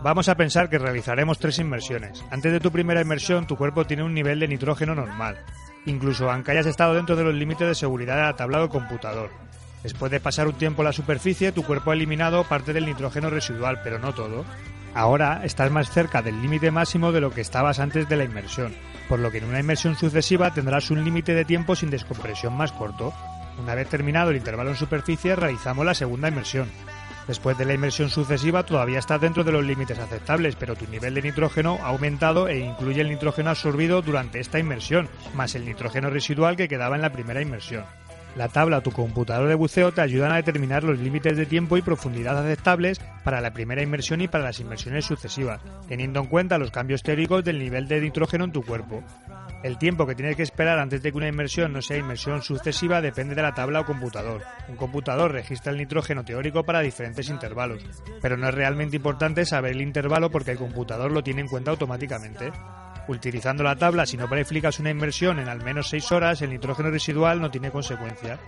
[0.02, 2.22] Vamos a pensar que realizaremos tres inmersiones.
[2.30, 5.38] Antes de tu primera inmersión, tu cuerpo tiene un nivel de nitrógeno normal
[5.86, 9.30] incluso aunque hayas estado dentro de los límites de seguridad de la tabla o computador.
[9.82, 13.30] Después de pasar un tiempo en la superficie, tu cuerpo ha eliminado parte del nitrógeno
[13.30, 14.44] residual, pero no todo.
[14.94, 18.74] Ahora estás más cerca del límite máximo de lo que estabas antes de la inmersión,
[19.08, 22.72] por lo que en una inmersión sucesiva tendrás un límite de tiempo sin descompresión más
[22.72, 23.12] corto.
[23.62, 26.68] Una vez terminado el intervalo en superficie, realizamos la segunda inmersión.
[27.26, 31.14] Después de la inmersión sucesiva todavía está dentro de los límites aceptables, pero tu nivel
[31.14, 36.08] de nitrógeno ha aumentado e incluye el nitrógeno absorbido durante esta inmersión, más el nitrógeno
[36.08, 37.84] residual que quedaba en la primera inmersión.
[38.36, 41.78] La tabla o tu computador de buceo te ayudan a determinar los límites de tiempo
[41.78, 46.58] y profundidad aceptables para la primera inmersión y para las inmersiones sucesivas, teniendo en cuenta
[46.58, 49.02] los cambios teóricos del nivel de nitrógeno en tu cuerpo.
[49.62, 53.00] El tiempo que tienes que esperar antes de que una inmersión no sea inmersión sucesiva
[53.00, 54.42] depende de la tabla o computador.
[54.68, 57.82] Un computador registra el nitrógeno teórico para diferentes intervalos,
[58.20, 61.70] pero no es realmente importante saber el intervalo porque el computador lo tiene en cuenta
[61.70, 62.52] automáticamente.
[63.08, 66.90] Utilizando la tabla, si no planificas una inmersión en al menos 6 horas, el nitrógeno
[66.90, 68.38] residual no tiene consecuencia.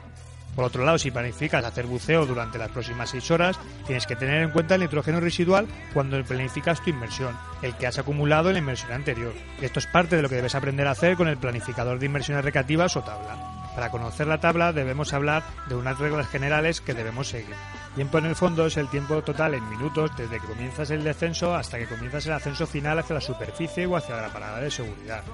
[0.57, 4.42] Por otro lado, si planificas hacer buceo durante las próximas 6 horas, tienes que tener
[4.42, 8.59] en cuenta el nitrógeno residual cuando planificas tu inmersión, el que has acumulado en la
[8.59, 9.33] inmersión anterior.
[9.62, 12.44] Esto es parte de lo que debes aprender a hacer con el planificador de inmersiones
[12.44, 13.37] recreativas o tabla.
[13.77, 17.55] Para conocer la tabla debemos hablar de unas reglas generales que debemos seguir.
[17.99, 21.53] Tiempo en el fondo es el tiempo total en minutos desde que comienzas el descenso
[21.53, 25.25] hasta que comienzas el ascenso final hacia la superficie o hacia la parada de seguridad.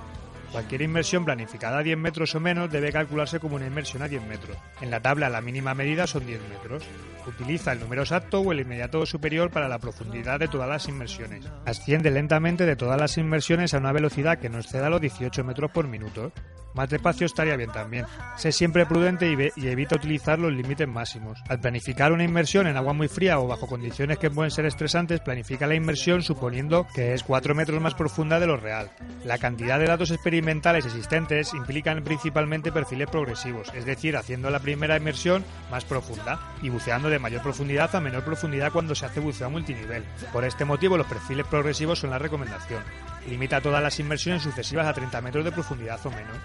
[0.50, 4.22] Cualquier inmersión planificada a 10 metros o menos debe calcularse como una inmersión a 10
[4.22, 4.57] metros.
[4.81, 6.85] En la tabla la mínima medida son 10 metros.
[7.27, 11.44] Utiliza el número exacto o el inmediato superior para la profundidad de todas las inmersiones.
[11.66, 15.70] Asciende lentamente de todas las inmersiones a una velocidad que no exceda los 18 metros
[15.70, 16.33] por minuto.
[16.74, 18.04] Más despacio estaría bien también.
[18.37, 21.40] Sé siempre prudente y, evita utilizar los límites máximos.
[21.48, 25.20] Al planificar una inmersión en agua muy fría o bajo condiciones que pueden ser estresantes,
[25.20, 28.90] planifica la inmersión suponiendo que es 4 metros más profunda de lo real.
[29.24, 34.96] La cantidad de datos experimentales existentes implican principalmente perfiles progresivos, es decir, haciendo la primera
[34.96, 39.50] inmersión más profunda y buceando de mayor profundidad a menor profundidad cuando se hace buceo
[39.50, 40.04] multinivel.
[40.32, 42.82] Por este motivo, los perfiles progresivos son la recomendación.
[43.28, 46.37] Limita todas las inmersiones sucesivas a 30 metros de profundidad o menos.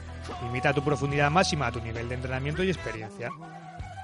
[0.44, 3.30] Limita tu profundidad máxima a tu nivel de entrenamiento y experiencia.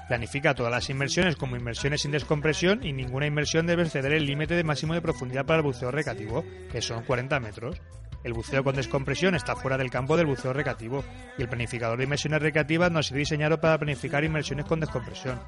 [0.08, 4.54] Planifica todas las inmersiones como inmersiones sin descompresión y ninguna inmersión debe exceder el límite
[4.54, 7.80] de máximo de profundidad para el buceo recreativo, que son 40 metros.
[8.22, 11.04] El buceo con descompresión está fuera del campo del buceo recreativo
[11.38, 15.40] y el planificador de inmersiones recreativas no ha sido diseñado para planificar inmersiones con descompresión.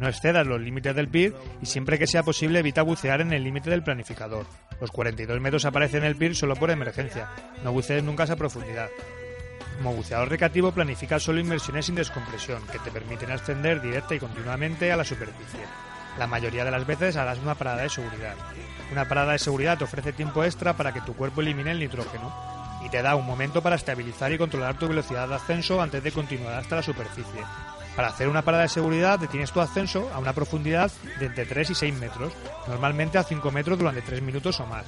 [0.00, 3.44] No excedas los límites del PIR y siempre que sea posible evita bucear en el
[3.44, 4.46] límite del planificador.
[4.80, 7.28] Los 42 metros aparecen en el PIR solo por emergencia.
[7.62, 8.88] No bucees nunca a esa profundidad.
[9.76, 14.90] Como buceador recreativo planifica solo inmersiones sin descompresión, que te permiten ascender directa y continuamente
[14.90, 15.60] a la superficie.
[16.18, 18.36] La mayoría de las veces harás una parada de seguridad.
[18.90, 22.34] Una parada de seguridad te ofrece tiempo extra para que tu cuerpo elimine el nitrógeno
[22.84, 26.10] y te da un momento para estabilizar y controlar tu velocidad de ascenso antes de
[26.10, 27.42] continuar hasta la superficie.
[27.96, 31.70] Para hacer una parada de seguridad detienes tu ascenso a una profundidad de entre 3
[31.70, 32.32] y 6 metros,
[32.68, 34.86] normalmente a 5 metros durante 3 minutos o más.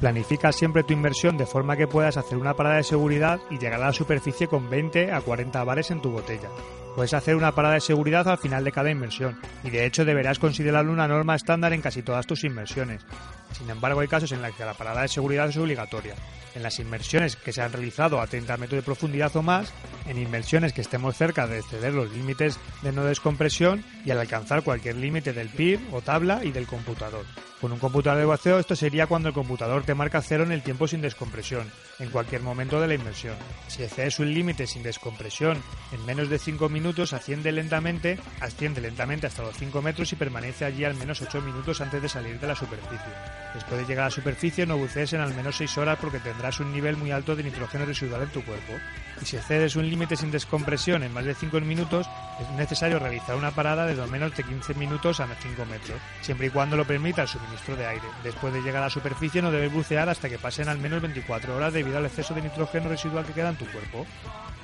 [0.00, 3.80] Planifica siempre tu inversión de forma que puedas hacer una parada de seguridad y llegar
[3.80, 6.48] a la superficie con 20 a 40 bares en tu botella.
[6.96, 10.38] Puedes hacer una parada de seguridad al final de cada inmersión, y de hecho deberás
[10.38, 13.06] considerarlo una norma estándar en casi todas tus inmersiones.
[13.56, 16.14] Sin embargo, hay casos en los que la parada de seguridad es obligatoria.
[16.54, 19.72] En las inmersiones que se han realizado a 30 metros de profundidad o más,
[20.06, 24.62] en inmersiones que estemos cerca de exceder los límites de no descompresión y al alcanzar
[24.62, 27.24] cualquier límite del PIR o tabla y del computador.
[27.62, 30.62] Con un computador de vacío esto sería cuando el computador te marca cero en el
[30.62, 33.36] tiempo sin descompresión, en cualquier momento de la inmersión.
[33.68, 35.62] Si excedes un límite sin descompresión
[35.92, 40.64] en menos de 5 minutos, asciende lentamente, asciende lentamente hasta los 5 metros y permanece
[40.64, 43.12] allí al menos 8 minutos antes de salir de la superficie.
[43.54, 46.60] Después de llegar a la superficie no bucees en al menos 6 horas porque tendrás
[46.60, 48.72] un nivel muy alto de nitrógeno residual en tu cuerpo.
[49.20, 52.08] Y si excedes un límite sin descompresión en más de 5 minutos,
[52.40, 56.46] es necesario realizar una parada de no menos de 15 minutos a 5 metros, siempre
[56.46, 58.06] y cuando lo permita el suministro de aire.
[58.24, 61.56] Después de llegar a la superficie no debes bucear hasta que pasen al menos 24
[61.56, 64.06] horas debido al exceso de nitrógeno residual que queda en tu cuerpo.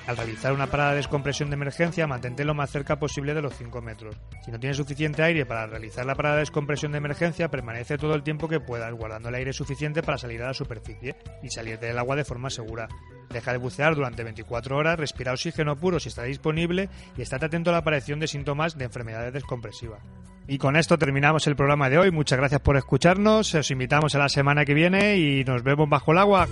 [0.09, 3.55] Al realizar una parada de descompresión de emergencia, mantente lo más cerca posible de los
[3.55, 4.17] 5 metros.
[4.43, 8.15] Si no tienes suficiente aire para realizar la parada de descompresión de emergencia, permanece todo
[8.15, 11.79] el tiempo que puedas, guardando el aire suficiente para salir a la superficie y salir
[11.79, 12.89] del agua de forma segura.
[13.31, 17.71] Deja de bucear durante 24 horas, respira oxígeno puro si está disponible y estate atento
[17.71, 20.01] a la aparición de síntomas de enfermedades descompresivas.
[20.47, 22.11] Y con esto terminamos el programa de hoy.
[22.11, 23.55] Muchas gracias por escucharnos.
[23.55, 26.49] Os invitamos a la semana que viene y nos vemos bajo el agua.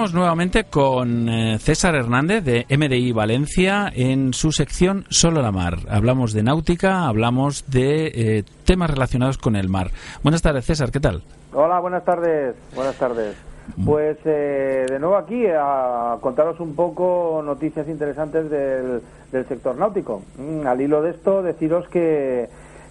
[0.00, 5.74] Estamos nuevamente con eh, César Hernández de MDI Valencia en su sección Solo la Mar.
[5.90, 9.90] Hablamos de náutica, hablamos de eh, temas relacionados con el mar.
[10.22, 11.22] Buenas tardes César, ¿qué tal?
[11.52, 12.56] Hola, buenas tardes.
[12.74, 13.36] Buenas tardes.
[13.84, 20.22] Pues eh, de nuevo aquí a contaros un poco noticias interesantes del, del sector náutico.
[20.38, 22.48] Mm, al hilo de esto, deciros que,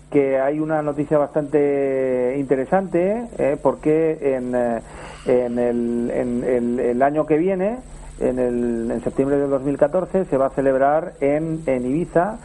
[0.09, 4.81] que hay una noticia bastante interesante eh, porque en, eh,
[5.25, 7.77] en, el, en el- el año que viene,
[8.19, 12.37] en, el, en septiembre del 2014, se va a celebrar en, en Ibiza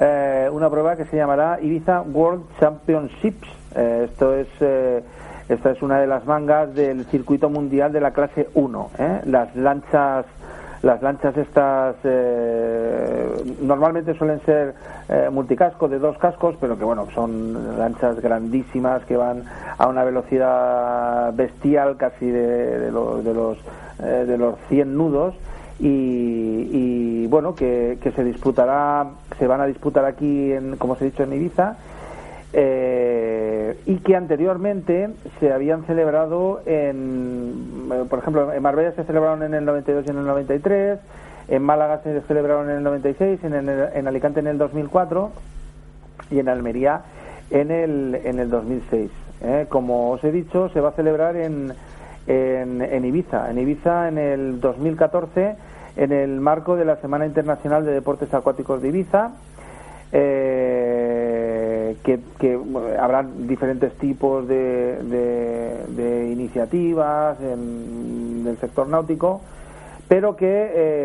[0.00, 3.48] eh, una prueba que se llamará Ibiza World Championships.
[3.76, 5.02] Eh, esto es eh,
[5.48, 8.90] esta es una de las mangas del circuito mundial de la clase 1.
[8.98, 9.20] ¿eh?
[9.26, 10.24] Las lanchas
[10.84, 13.26] las lanchas estas eh,
[13.62, 14.74] normalmente suelen ser
[15.08, 19.44] eh, multicasco de dos cascos, pero que bueno, son lanchas grandísimas que van
[19.78, 23.58] a una velocidad bestial casi de, de lo- de los
[24.02, 25.34] eh, de los 100 nudos.
[25.80, 29.06] Y, y, bueno que, que se disputará
[29.40, 31.74] se van a disputar aquí en como os he dicho en Ibiza
[32.56, 39.42] eh, y que anteriormente se habían celebrado en, eh, por ejemplo, en Marbella se celebraron
[39.42, 40.98] en el 92 y en el 93,
[41.48, 45.32] en Málaga se celebraron en el 96, en, el- en Alicante en el 2004
[46.30, 47.02] y en Almería
[47.50, 49.10] en el, en el 2006.
[49.42, 49.66] ¿eh?
[49.68, 51.72] Como os he dicho, se va a celebrar en,
[52.26, 55.56] en, en Ibiza, en Ibiza en el 2014
[55.96, 59.32] en el marco de la Semana Internacional de Deportes Acuáticos de Ibiza
[62.02, 69.40] que, que, bueno, habrá diferentes tipos de, de- de iniciativas en el sector náutico,
[70.06, 70.46] pero que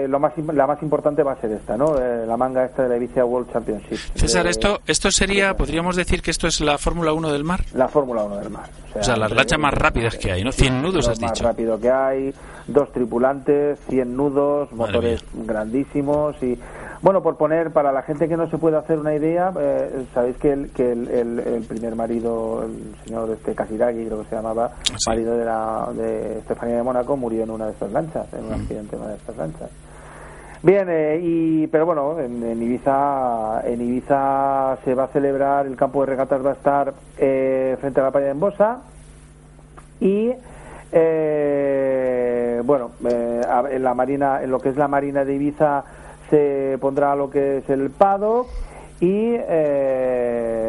[0.03, 1.97] eh, lo más, la más importante va a ser esta, ¿no?
[1.97, 3.95] Eh, la manga esta de la Ibiza World Championship.
[4.15, 7.61] César, Eh, esto, esto sería, podríamos decir que esto es la Fórmula 1 del mar.
[7.73, 8.69] la Fórmula 1 del mar.
[8.99, 10.51] O sea, las lanchas más rápidas que hay, ¿no?
[10.51, 11.43] 100 nudos has más dicho.
[11.45, 12.33] rápido que hay,
[12.67, 16.59] dos tripulantes, 100 nudos, Madre motores grandísimos y
[17.01, 20.37] bueno, por poner para la gente que no se puede hacer una idea, eh, sabéis
[20.37, 24.35] que, el, que el, el- el primer marido, el señor este Casiraghi, creo que se
[24.35, 25.09] llamaba, Sí.
[25.09, 28.53] marido de, la, de Estefanía de Mónaco, murió en una de estas lanchas, en un
[28.53, 29.69] accidente en una de estas lanchas.
[30.61, 35.77] Bien, eh, y, pero bueno, en, en Ibiza en Ibiza se va a celebrar, el
[35.77, 38.79] campo de regatas va a estar eh, frente a la playa de Embosa
[40.01, 40.33] y
[40.91, 45.83] eh, bueno, eh, a- en la marina, en lo que es la marina de Ibiza
[46.29, 48.47] se pondrá lo que es el paddock
[48.99, 50.59] y eh,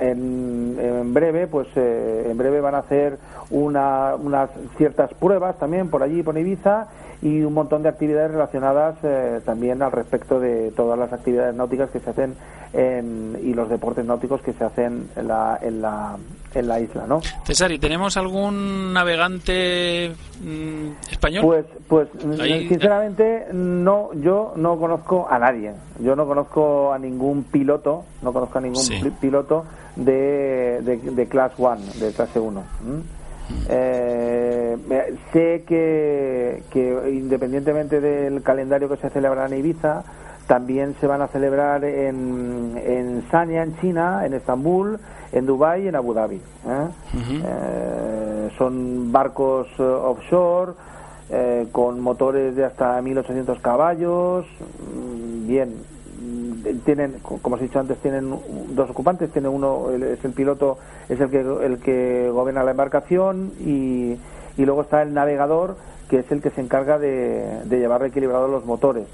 [0.00, 3.18] en, en breve, pues eh, en breve van a hacer
[3.50, 6.88] una, unas ciertas pruebas también por allí, por Ibiza,
[7.22, 11.90] y un montón de actividades relacionadas eh, también al respecto de todas las actividades náuticas
[11.90, 12.34] que se hacen
[12.72, 16.16] en, y los deportes náuticos que se hacen en la, en la,
[16.54, 17.20] en la isla, ¿no?
[17.44, 21.42] César, ¿y tenemos algún navegante mm, español?
[21.44, 22.08] Pues, pues
[22.40, 25.72] Ahí- sinceramente no, yo no conozco a nadie.
[25.98, 28.98] Yo no conozco a ningún piloto, no conozco a ningún Sí.
[29.20, 29.64] piloto
[29.96, 32.62] de, de, de Class 1, de clase 1.
[33.68, 34.76] Eh,
[35.32, 40.02] sé que, que independientemente del calendario que se celebra en Ibiza,
[40.46, 44.98] también se van a celebrar en, en Sanya, en China, en Estambul,
[45.32, 46.36] en Dubái y en Abu Dhabi.
[46.36, 46.88] ¿eh?
[47.14, 50.72] Eh, son barcos eh, offshore
[51.30, 54.44] eh, con motores de hasta 1800 caballos.
[54.94, 55.74] mm, Bien,
[56.84, 58.30] tienen, co- como os he dicho antes, tienen
[58.74, 59.30] dos ocupantes.
[59.32, 64.12] Tiene uno, el- es el piloto, es el que el que gobierna la embarcación y,
[64.56, 65.76] y luego está el navegador
[66.08, 69.06] que es el que se encarga de, de llevar equilibrados los motores.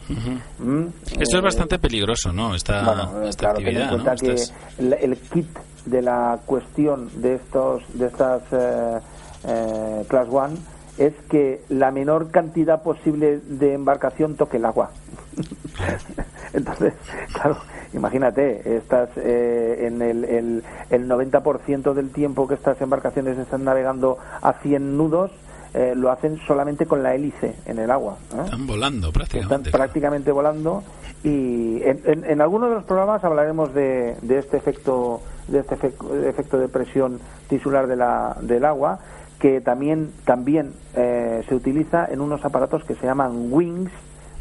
[0.58, 0.84] ¿Mm?
[1.20, 2.54] Esto es bastante peligroso, ¿no?
[2.54, 4.02] Esta, bueno, eh, esta claro, ten en actividad, ¿no?
[4.04, 8.98] cuenta que Estas- el, el kit de la cuestión de estos de estas eh,
[9.46, 10.56] eh, class one
[10.98, 14.90] es que la menor cantidad posible de embarcación toque el agua.
[16.52, 16.94] Entonces,
[17.34, 17.58] claro,
[17.92, 24.18] imagínate, estás eh, en el, el, el 90% del tiempo que estas embarcaciones están navegando
[24.40, 25.30] a 100 nudos,
[25.74, 28.16] eh, lo hacen solamente con la hélice en el agua.
[28.34, 28.40] ¿eh?
[28.44, 29.70] Están volando están prácticamente.
[29.70, 30.82] prácticamente volando
[31.22, 35.76] y en, en, en algunos de los programas hablaremos de, de este efecto de este
[35.76, 37.18] efec- efecto de presión
[37.48, 38.98] tisular de la, del agua
[39.38, 43.90] que también también eh, se utiliza en unos aparatos que se llaman wings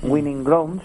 [0.04, 0.84] winning grounds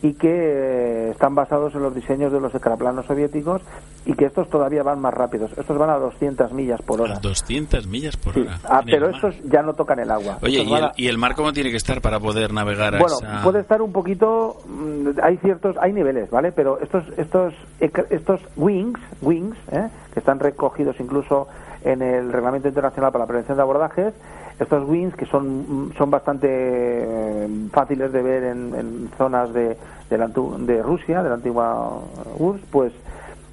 [0.00, 3.62] y que eh, están basados en los diseños de los escaraplanos soviéticos
[4.06, 7.18] y que estos todavía van más rápidos estos van a 200 millas por hora A
[7.18, 8.40] 200 millas por Sí.
[8.42, 8.60] hora.
[8.62, 11.34] Ah, pero estos ya no tocan el agua Oye, ¿y el, a- ¿y el mar
[11.34, 13.42] cómo tiene que estar para poder navegar a bueno, esa...?
[13.42, 14.58] puede estar un poquito.
[14.68, 16.52] mm, Hay ciertos, hay niveles, ¿vale?
[16.52, 19.88] Pero estos, estos, estos wings, wings, ¿eh?
[20.14, 21.48] que están recogidos incluso
[21.84, 24.14] en el Reglamento Internacional para la Prevención de Abordajes,
[24.58, 29.76] estos wings que son, son bastante eh, fáciles de ver en, en zonas de,
[30.10, 32.00] de, la de Rusia, de la antigua
[32.38, 32.92] URSS, pues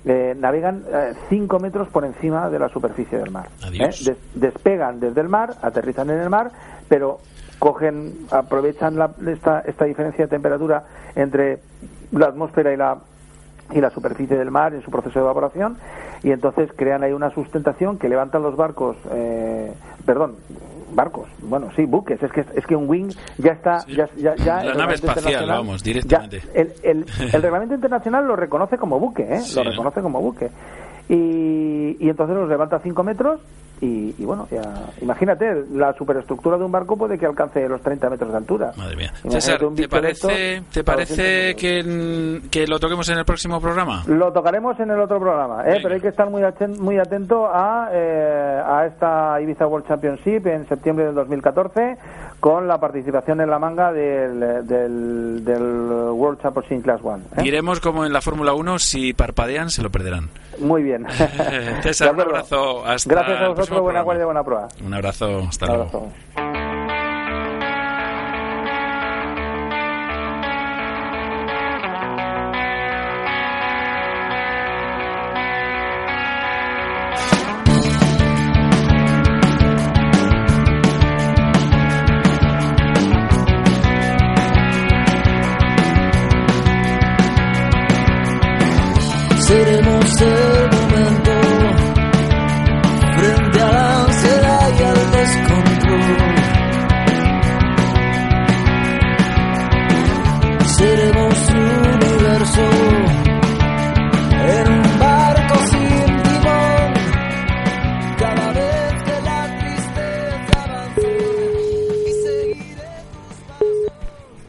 [0.05, 0.83] eh, navegan
[1.29, 3.47] 5 metros por encima de la superficie del mar.
[3.63, 4.01] Adiós.
[4.07, 4.11] ¿eh?
[4.11, 6.51] Des- despegan desde el mar, aterrizan en el mar,
[6.89, 7.19] pero
[7.59, 10.83] cogen, aprovechan la- esta, esta diferencia de temperatura
[11.15, 11.59] entre
[12.11, 12.97] la atmósfera y la
[13.71, 15.77] y la superficie del mar en su proceso de evaporación
[16.23, 19.73] y entonces crean ahí una sustentación que levantan los barcos eh,
[20.05, 20.35] perdón
[20.93, 23.95] barcos bueno sí buques es que es que un wing ya está Sí.
[23.95, 26.41] ya, ya, ya La el nave espacial, vamos, ya directamente.
[26.53, 29.39] el, el, el reglamento internacional lo reconoce como buque ¿eh?
[29.41, 29.71] Sí, lo ¿no?
[29.71, 30.49] reconoce como buque
[31.09, 33.39] y, y entonces los levanta a 5 metros
[33.81, 34.61] y, y bueno, ya,
[35.01, 38.71] imagínate, la superestructura de un barco puede que alcance los 30 metros de altura.
[38.77, 39.11] Madre mía.
[39.23, 44.03] Imagínate César, ¿te parece, ¿te parece 200 que, que lo toquemos en el próximo programa?
[44.07, 45.79] Lo tocaremos en el otro programa, ¿eh?
[45.81, 46.41] Pero hay que estar muy,
[46.79, 51.97] muy atento a, eh, a esta Ibiza World Championship en septiembre del 2014
[52.39, 55.61] con la participación en la manga del, del, del
[56.11, 57.23] World Championship Class One.
[57.37, 57.41] ¿eh?
[57.41, 60.29] Diremos como en la Fórmula 1, si parpadean, se lo perderán.
[60.59, 61.05] Muy bien.
[61.83, 62.85] César, un abrazo.
[62.85, 64.67] Hasta Gracias a vosotros, buena guardia, buena prueba.
[64.83, 66.11] Un abrazo, hasta Un luego.
[89.47, 91.31] Seremos el momento
[93.17, 96.35] frente a la ansiedad y al descontrol.
[100.77, 101.57] Seremos un
[101.95, 102.61] universo
[104.47, 106.93] en un barco sin timón.
[108.19, 111.07] Cada vez que la tristeza avance
[112.07, 113.35] y seguiremos.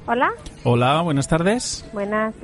[0.07, 0.30] Hola,
[0.64, 1.84] Hola, buenas tardes.
[1.92, 2.34] buenas.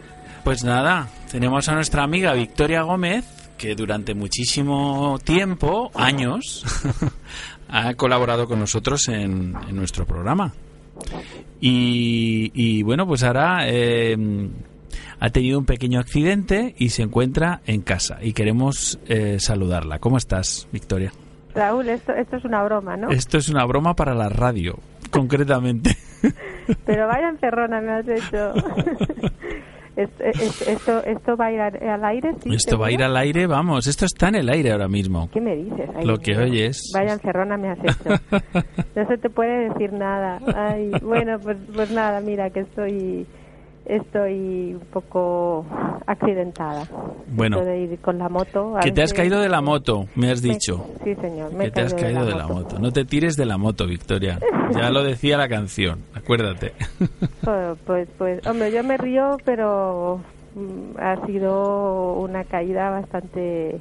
[0.44, 3.24] Pues nada, tenemos a nuestra amiga Victoria Gómez,
[3.56, 6.62] que durante muchísimo tiempo, años,
[7.68, 10.52] ha colaborado con nosotros en, en nuestro programa.
[11.58, 14.14] Y, y bueno, pues ahora eh,
[15.20, 18.18] ha tenido un pequeño accidente y se encuentra en casa.
[18.20, 20.00] Y queremos eh, saludarla.
[20.00, 21.14] ¿Cómo estás, Victoria?
[21.54, 23.08] Raúl, esto, esto es una broma, ¿no?
[23.08, 24.78] Esto es una broma para la radio,
[25.10, 25.96] concretamente.
[26.84, 28.52] Pero vaya encerrona me has hecho.
[29.94, 32.54] Es- es- esto, esto va a ir al aire, sí.
[32.54, 35.28] Esto va a ir al aire, vamos, esto está en el aire ahora mismo.
[35.32, 35.90] ¿Qué me dices?
[35.94, 36.90] Ay, Lo que oyes.
[36.94, 38.10] Vaya encerrona me has hecho.
[38.96, 40.38] No se te puede decir nada.
[40.54, 43.26] Ay, bueno, pues, pues nada, mira que estoy
[43.86, 45.64] estoy un poco
[46.06, 46.84] accidentada.
[47.28, 47.60] Bueno.
[47.64, 48.74] De ir con la moto.
[48.82, 50.86] Que te has caído de la moto, me has Me- dicho.
[51.04, 51.52] sí, señor.
[51.54, 52.78] Me Que te has caído de la moto.
[52.78, 54.38] No te tires de la moto, Victoria.
[54.72, 56.72] Ya lo decía la canción, acuérdate.
[57.44, 60.20] Pues, pues, pues, hombre, yo me río, pero
[60.54, 63.80] mm, ha sido una caída bastante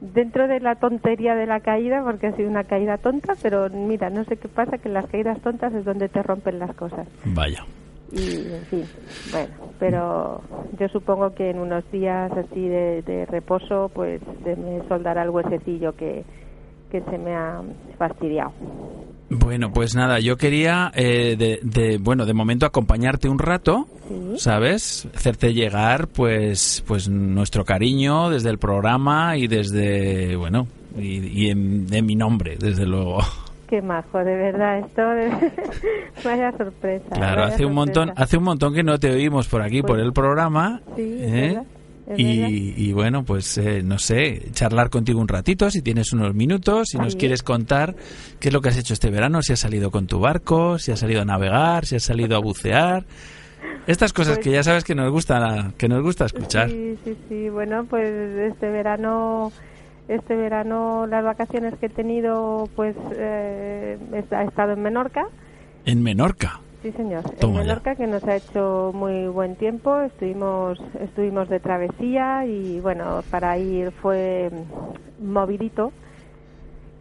[0.00, 4.10] dentro de la tontería de la caída, porque ha sido una caída tonta, pero mira,
[4.10, 7.06] no sé qué pasa, que en las caídas tontas es donde te rompen las cosas.
[7.24, 7.64] Vaya.
[8.14, 8.84] Y, en fin,
[9.32, 9.48] bueno,
[9.80, 10.40] pero
[10.78, 15.30] yo supongo que en unos días así de, de reposo, pues se me soldará el
[15.30, 16.22] huesecillo que,
[16.92, 17.60] que se me ha
[17.98, 18.52] fastidiado.
[19.30, 24.34] Bueno, pues nada, yo quería, eh, de, de- bueno, de momento acompañarte un rato, Sí.
[24.38, 25.08] ¿sabes?
[25.16, 30.66] Hacerte llegar, pues, pues nuestro cariño desde el programa y desde, bueno,
[30.98, 33.18] y, y en, en mi nombre, desde luego.
[33.74, 35.32] Qué majo, de verdad, esto de...
[36.24, 37.06] vaya sorpresa.
[37.10, 39.96] Claro, vaya hace un montón, hace un montón que no te oímos por aquí, por
[39.96, 40.80] Pues, el programa.
[40.94, 41.60] sí, ¿eh?
[42.16, 46.86] y, y bueno, pues eh, no sé, charlar contigo un ratito, si tienes unos minutos,
[46.92, 47.96] si nos quieres contar
[48.38, 50.92] qué es lo que has hecho este verano, si has salido con tu barco, si
[50.92, 53.04] has salido a navegar, si has salido a bucear.
[53.88, 56.70] Estas cosas Pues- que ya sabes que nos gusta, que nos gusta escuchar.
[56.70, 57.48] Sí, sí, sí.
[57.48, 58.08] Bueno, pues
[58.52, 59.50] este verano,
[60.08, 65.26] este verano las vacaciones que he tenido, pues eh, he he estado en Menorca.
[65.84, 66.60] En Menorca.
[66.82, 67.22] Sí, señor.
[67.40, 67.68] Toma en ya.
[67.68, 70.00] Menorca, que nos ha hecho muy buen tiempo.
[70.02, 74.50] Estuvimos, estuvimos de travesía y bueno, para ir fue
[75.18, 75.92] movidito,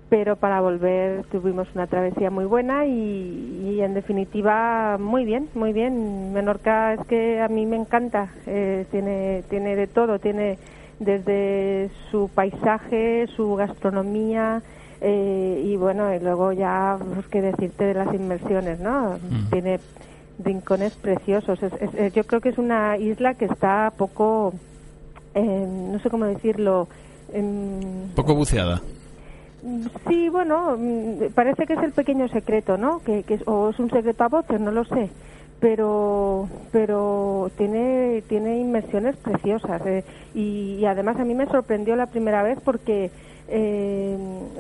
[0.10, 5.74] pero para volver tuvimos una travesía muy buena y, y en definitiva muy bien, muy
[5.74, 6.32] bien.
[6.32, 8.30] Menorca es que a mí me encanta.
[8.45, 10.58] eh, tiene, tiene de todo, tiene
[10.99, 14.61] desde su paisaje, su gastronomía.
[15.05, 19.15] eh, y bueno, y luego ya, pues qué decirte de las inmersiones, ¿no?
[19.17, 19.49] Mm.
[19.51, 19.79] Tiene
[20.41, 21.61] rincones preciosos.
[21.61, 24.53] Es- es- es- yo creo que es una isla que está poco,
[25.35, 26.87] eh, no sé cómo decirlo,
[27.33, 28.81] em, Poco buceada.
[30.07, 32.99] Sí, bueno, mm, parece que es el pequeño secreto, ¿no?
[32.99, 35.09] Que, que es, o es un secreto a voces, no lo sé.
[35.60, 39.86] Pero, pero tiene, tiene inmersiones preciosas.
[39.86, 43.12] eh, y, además a mí me sorprendió la primera vez porque
[43.47, 44.18] eh,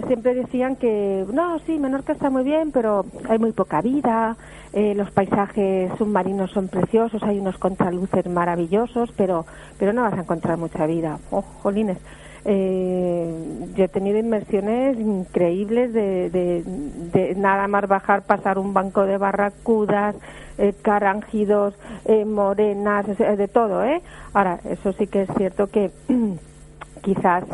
[0.07, 4.37] siempre decían que, no, sí, Menorca está muy bien, pero hay muy poca vida,
[4.71, 9.45] eh, los paisajes submarinos son preciosos, hay unos contraluces maravillosos, pero,
[9.77, 11.19] pero no vas a encontrar mucha vida.
[11.31, 11.97] Oh, jolines.
[12.45, 19.17] Eh, yo he tenido inmersiones increíbles de, de, nada más bajar, pasar un banco de
[19.17, 20.15] barracudas,
[20.57, 21.73] eh, carangidos,
[22.05, 24.01] eh, morenas, de todo, ¿eh?
[24.33, 25.91] Ahora, eso sí que es cierto que
[27.01, 27.45] quizás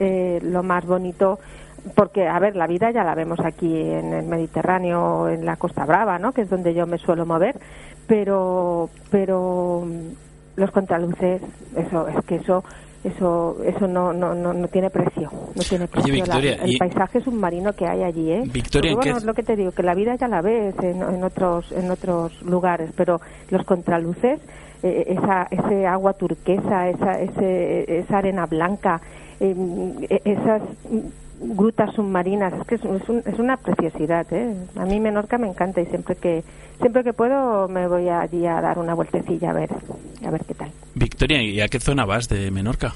[0.00, 1.38] eh, lo más bonito
[1.94, 5.84] porque a ver la vida ya la vemos aquí en el Mediterráneo en la Costa
[5.84, 7.60] Brava no que es donde yo me suelo mover
[8.06, 9.86] pero pero
[10.56, 11.42] los contraluces
[11.76, 12.64] eso es que eso
[13.04, 16.12] eso eso no no no, no tiene precio no tiene precio.
[16.14, 19.34] Victoria, el y- paisaje submarino que hay allí eh Victoria, ¿en Porque, bueno es lo
[19.34, 22.90] que te digo que la vida ya la ves en, en otros en otros lugares
[22.96, 24.40] pero los contraluces
[24.82, 29.00] eh, esa ese agua turquesa esa ese, esa arena blanca
[29.40, 29.54] eh,
[30.08, 30.62] eh, esas
[31.40, 34.54] grutas submarinas es que es, es un- es una preciosidad ¿eh?
[34.76, 36.42] a mí Menorca me encanta y siempre que
[36.80, 39.70] siempre que puedo me voy allí a dar una vueltecilla a ver
[40.26, 40.70] a ver qué tal
[41.24, 42.92] Victoria, ¿y a qué zona vas de Menorca?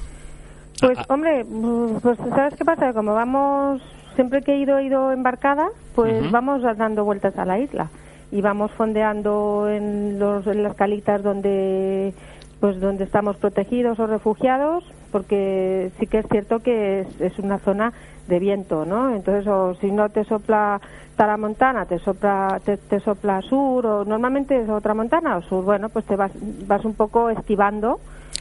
[0.79, 3.81] pues Ah, hombre mm, pues sabes qué pasa como vamos
[4.13, 7.89] siempre que he ido he ido embarcada pues vamos dando vueltas a la isla.
[8.31, 12.13] Y vamos fondeando en, los, en las calitas donde
[12.59, 17.57] pues donde estamos protegidos o refugiados porque sí que es cierto que es, es una
[17.57, 17.93] zona
[18.27, 20.79] de viento no entonces o si no te sopla
[21.15, 25.89] Taramontana te sopla te, te sopla sur o normalmente es otra montana o sur bueno
[25.89, 26.31] pues te vas
[26.67, 27.99] vas un poco esquivando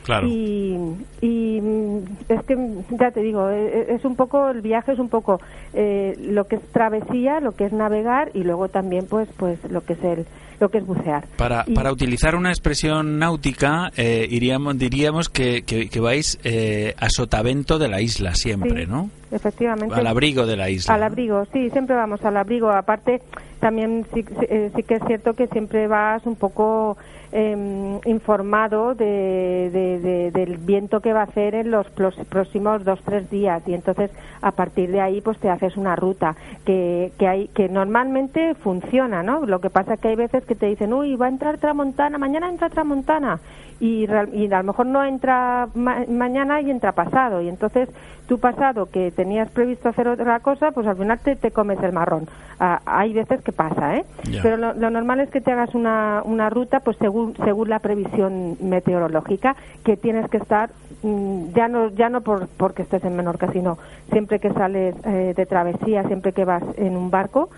[0.09, 0.27] Claro.
[0.27, 0.75] y,
[1.21, 1.99] y, mm,
[2.31, 2.57] es que,
[2.99, 5.39] ya te digo, eh, es un poco, el viaje es un poco
[5.75, 9.83] eh, lo que es travesía, lo que es navegar y luego también pues pues lo
[9.83, 10.25] que es el
[10.61, 11.25] lo que es bucear.
[11.37, 16.95] Para, Y- para utilizar una expresión náutica, eh, iríamos, diríamos que, que, que vais eh,
[16.99, 19.09] a sotavento de la isla siempre, Sí, ¿no?
[19.31, 19.95] Efectivamente.
[19.95, 20.95] Al abrigo de la isla.
[20.95, 22.71] Al abrigo, sí, siempre vamos al abrigo.
[22.73, 23.21] Aparte,
[23.61, 26.97] también sí, sí, eh, sí que es cierto que siempre vas un poco
[27.33, 33.01] eh, informado de, de- de- del viento que va a hacer en los próximos dos
[33.05, 33.62] tres días.
[33.66, 34.11] Y entonces
[34.43, 39.22] a partir de ahí pues te haces una ruta que, que hay que normalmente funciona
[39.22, 41.59] no lo que pasa es que hay veces que te dicen uy va a entrar
[41.59, 43.41] tramontana mañana entra tramontana
[43.81, 47.41] y, y a lo mejor no entra ma- mañana y entra pasado.
[47.43, 47.89] Y entonces
[48.26, 51.93] tu pasado que tenías previsto hacer otra cosa pues al final te, te comes el
[51.93, 52.26] marrón.
[52.61, 54.05] Ah, hay veces que pasa eh
[54.43, 57.79] pero lo, lo normal es que te hagas una, una ruta pues según según la
[57.79, 60.71] previsión meteorológica que tienes que estar
[61.03, 63.79] mm, ya no ya no por, porque estés en Menorca sino
[64.11, 67.51] siempre que sales eh, de travesía siempre que vas en un barco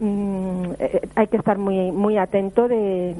[0.00, 3.14] mm, eh, hay que estar muy muy atento de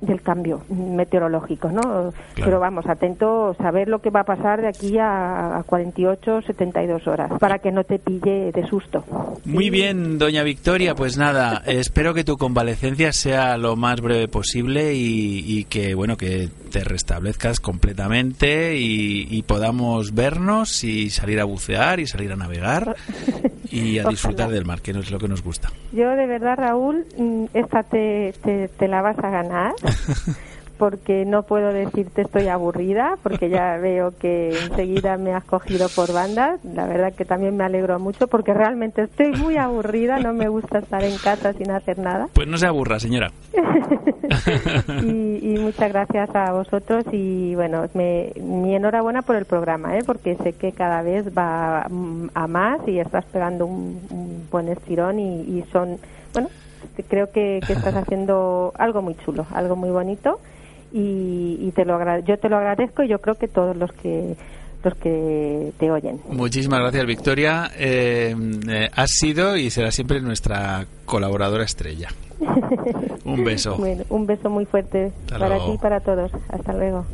[0.00, 2.12] del cambio meteorológico, ¿no?
[2.34, 7.06] Pero vamos, atento, saber lo que va a pasar de aquí a, a 48, 72
[7.06, 9.04] horas, para que no te pille de susto.
[9.44, 14.94] Muy bien, doña Victoria, pues nada, espero que tu convalecencia sea lo más breve posible
[14.94, 21.44] y, y que, bueno, que te restablezcas completamente y, y podamos vernos y salir a
[21.44, 22.96] bucear y salir a navegar
[23.70, 25.70] y a disfrutar del mar, que no es lo que nos gusta.
[25.92, 29.72] Yo de verdad, Raúl, mm, esta te, te, te la vas a ganar.
[30.78, 36.12] Porque no puedo decirte estoy aburrida, porque ya veo que enseguida me has cogido por
[36.12, 36.62] bandas.
[36.64, 40.80] La verdad que también me alegro mucho, porque realmente estoy muy aburrida, no me gusta
[40.80, 42.28] estar en casa sin hacer nada.
[42.34, 43.32] Pues no se aburra, señora.
[45.02, 50.02] y, y muchas gracias a vosotros y bueno, me, mi enhorabuena por el programa, ¿eh?
[50.04, 54.68] porque sé que cada vez va mm, a más y estás pegando un, un buen
[54.68, 55.98] estirón y, y son,
[56.34, 56.50] bueno,
[57.08, 60.40] creo que, que estás haciendo algo muy chulo, algo muy bonito
[60.92, 63.92] y, y te lo agra- yo te lo agradezco y yo creo que todos los
[63.92, 64.36] que
[64.84, 66.20] los que te oyen.
[66.28, 67.70] Muchísimas gracias, Victoria.
[67.76, 68.36] Eh,
[68.68, 72.08] eh, has sido y será siempre nuestra colaboradora estrella.
[73.24, 73.76] Un beso.
[73.78, 75.70] Bueno, un beso muy fuerte Hasta para luego.
[75.72, 76.30] ti y para todos.
[76.50, 77.04] Hasta luego.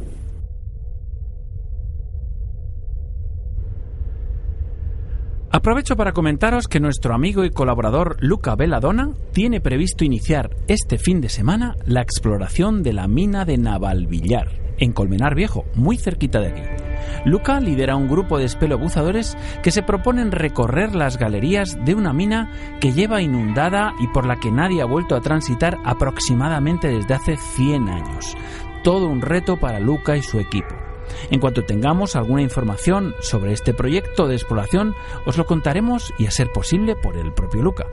[5.54, 11.20] Aprovecho para comentaros que nuestro amigo y colaborador Luca Belladonna tiene previsto iniciar este fin
[11.20, 14.48] de semana la exploración de la mina de Navalvillar,
[14.78, 16.62] en Colmenar Viejo, muy cerquita de aquí.
[17.26, 22.50] Luca lidera un grupo de espelobuzadores que se proponen recorrer las galerías de una mina
[22.80, 27.36] que lleva inundada y por la que nadie ha vuelto a transitar aproximadamente desde hace
[27.36, 28.38] 100 años.
[28.82, 30.81] Todo un reto para Luca y su equipo.
[31.30, 34.94] En cuanto tengamos alguna información sobre este proyecto de exploración,
[35.26, 37.86] os lo contaremos y a ser posible por el propio Luca.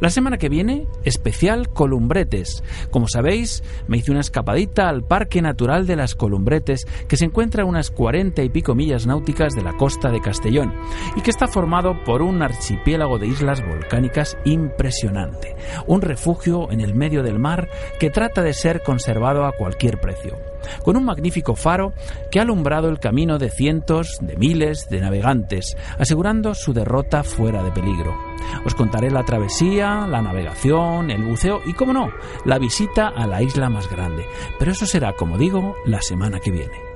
[0.00, 2.62] La semana que viene, especial Columbretes.
[2.90, 7.62] Como sabéis, me hice una escapadita al Parque Natural de las Columbretes, que se encuentra
[7.62, 10.74] a unas cuarenta y pico millas náuticas de la costa de Castellón,
[11.16, 15.56] y que está formado por un archipiélago de islas volcánicas impresionante,
[15.86, 20.36] un refugio en el medio del mar que trata de ser conservado a cualquier precio
[20.82, 21.92] con un magnífico faro
[22.30, 27.62] que ha alumbrado el camino de cientos, de miles de navegantes, asegurando su derrota fuera
[27.62, 28.16] de peligro.
[28.64, 32.10] Os contaré la travesía, la navegación, el buceo y, como no,
[32.44, 34.24] la visita a la isla más grande.
[34.58, 36.90] Pero eso será, como digo, la semana que viene.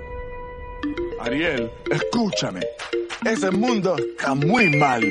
[1.21, 2.61] Ariel, escúchame.
[3.25, 5.03] Ese mundo está muy mal.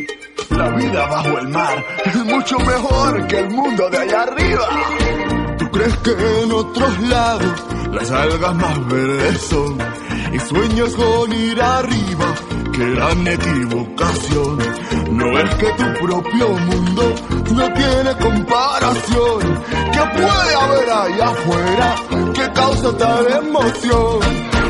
[0.51, 5.42] La vida bajo el mar es mucho mejor que el mundo de allá arriba.
[5.73, 6.11] ¿Tú crees que
[6.43, 7.63] en otros lados
[7.93, 9.77] las algas más verdes son?
[10.31, 12.35] Y sueños con ir arriba,
[12.73, 14.57] que gran equivocación.
[15.17, 17.15] No es que tu propio mundo
[17.55, 19.63] no tiene comparación.
[19.93, 21.95] ¿Qué puede haber allá afuera
[22.35, 24.19] que causa tal emoción?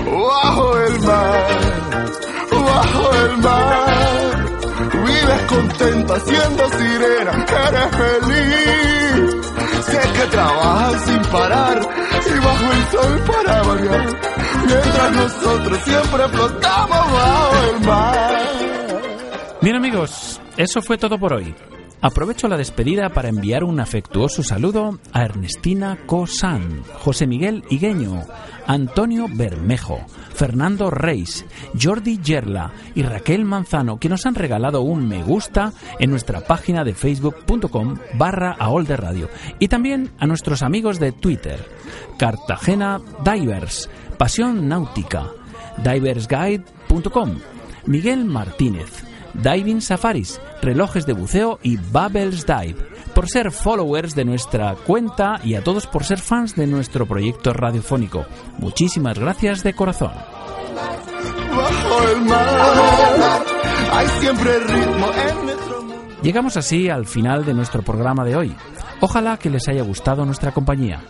[0.06, 1.48] Bajo el mar,
[2.50, 4.60] bajo el mar.
[5.06, 9.03] Vives contenta siendo sirena, eres feliz.
[9.94, 11.78] Sé que trabajas sin parar
[12.26, 14.08] y bajo el sol para variar.
[14.66, 18.44] Mientras nosotros siempre flotamos bajo el mar.
[19.62, 21.54] Bien amigos, eso fue todo por hoy.
[22.02, 28.24] Aprovecho la despedida para enviar un afectuoso saludo a Ernestina Cosan, José Miguel Higueño,
[28.68, 30.00] Antonio Bermejo,
[30.34, 31.46] Fernando Reis,
[31.80, 36.84] Jordi Yerla y Raquel Manzano, que nos han regalado un me gusta en nuestra página
[36.84, 39.30] de facebook.com barra Radio.
[39.60, 41.60] Y también a nuestros amigos de Twitter,
[42.18, 45.28] Cartagena Divers, Pasión Náutica,
[45.84, 47.40] diversguide.com,
[47.86, 49.04] Miguel Martínez,
[49.34, 52.76] Diving Safaris, relojes de buceo y Bubbles Dive,
[53.14, 57.54] por ser followers de nuestra cuenta y a todos por ser fans de nuestro proyecto
[57.54, 58.26] radiofónico.
[58.60, 60.12] Muchísimas gracias de corazón.
[66.22, 68.56] Llegamos así al final de nuestro programa de hoy.
[69.02, 71.02] Ojalá que les haya gustado nuestra compañía.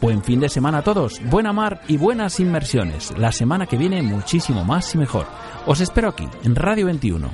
[0.00, 3.12] Buen fin de semana a todos, buena mar y buenas inmersiones.
[3.16, 5.26] La semana que viene muchísimo más y mejor.
[5.66, 7.28] Os espero aquí, en Radio 21.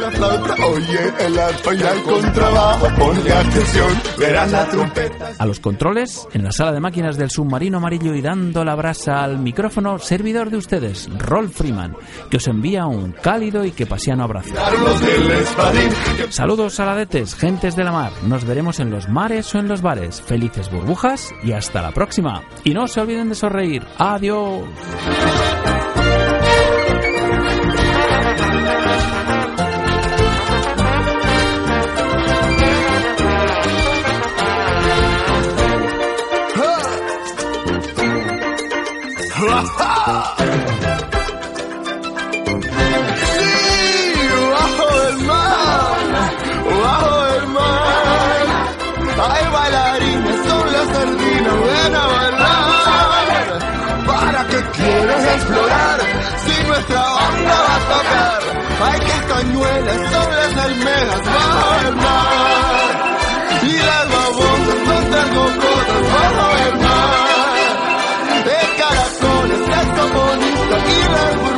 [0.00, 5.32] la flauta, oye el arpa y al contrabajo, ponle atención, verás la trompeta.
[5.38, 9.24] A los controles, en la sala de máquinas del submarino amarillo y dando la brasa
[9.24, 11.96] al micrófono, servidor de ustedes, Rolf Freeman,
[12.30, 14.54] que os envía un cálido y que pasiano abrazo.
[14.54, 15.90] Los del espadín,
[16.30, 18.12] Saludos saladetes, gentes de la mar.
[18.22, 20.22] Nos veremos en los mares o en los bares.
[20.22, 22.42] Felices burbujas y hasta la próxima.
[22.64, 23.82] Y no se olviden de sonreír.
[23.98, 24.62] Adiós.
[57.98, 58.40] Tocar.
[58.80, 62.92] Hay que cañuelas, son las almejas, bajo el mar.
[63.62, 67.72] Y las babosas no tengo cosas, bajo el mar.
[68.48, 71.57] De caracoles, esto bonito, y las burbujas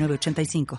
[0.00, 0.66] 906985.